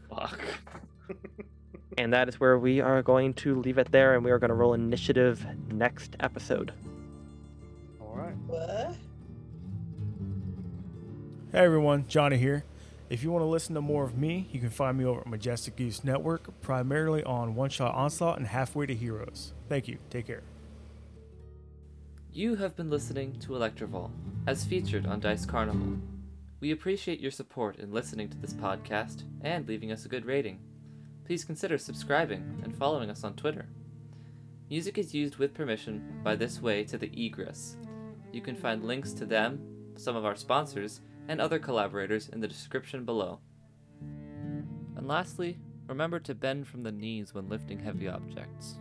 [0.09, 0.41] Fuck.
[1.97, 4.49] And that is where we are going to leave it there, and we are going
[4.49, 6.73] to roll initiative next episode.
[8.01, 8.37] All right.
[8.47, 8.97] What?
[11.53, 12.65] Hey everyone, Johnny here.
[13.11, 15.29] If you want to listen to more of me, you can find me over at
[15.29, 19.53] Majestic Goose Network, primarily on One Shot Onslaught and Halfway to Heroes.
[19.69, 19.99] Thank you.
[20.11, 20.43] Take care.
[22.33, 24.11] You have been listening to Electrival,
[24.49, 25.99] as featured on Dice Carnival.
[26.65, 30.61] We appreciate your support in listening to this podcast and leaving us a good rating.
[31.27, 33.69] Please consider subscribing and following us on Twitter.
[34.71, 37.77] Music is used with permission by This Way to the Egress.
[38.33, 39.61] You can find links to them,
[39.97, 43.41] some of our sponsors, and other collaborators in the description below.
[44.97, 48.79] And lastly, remember to bend from the knees when lifting heavy objects.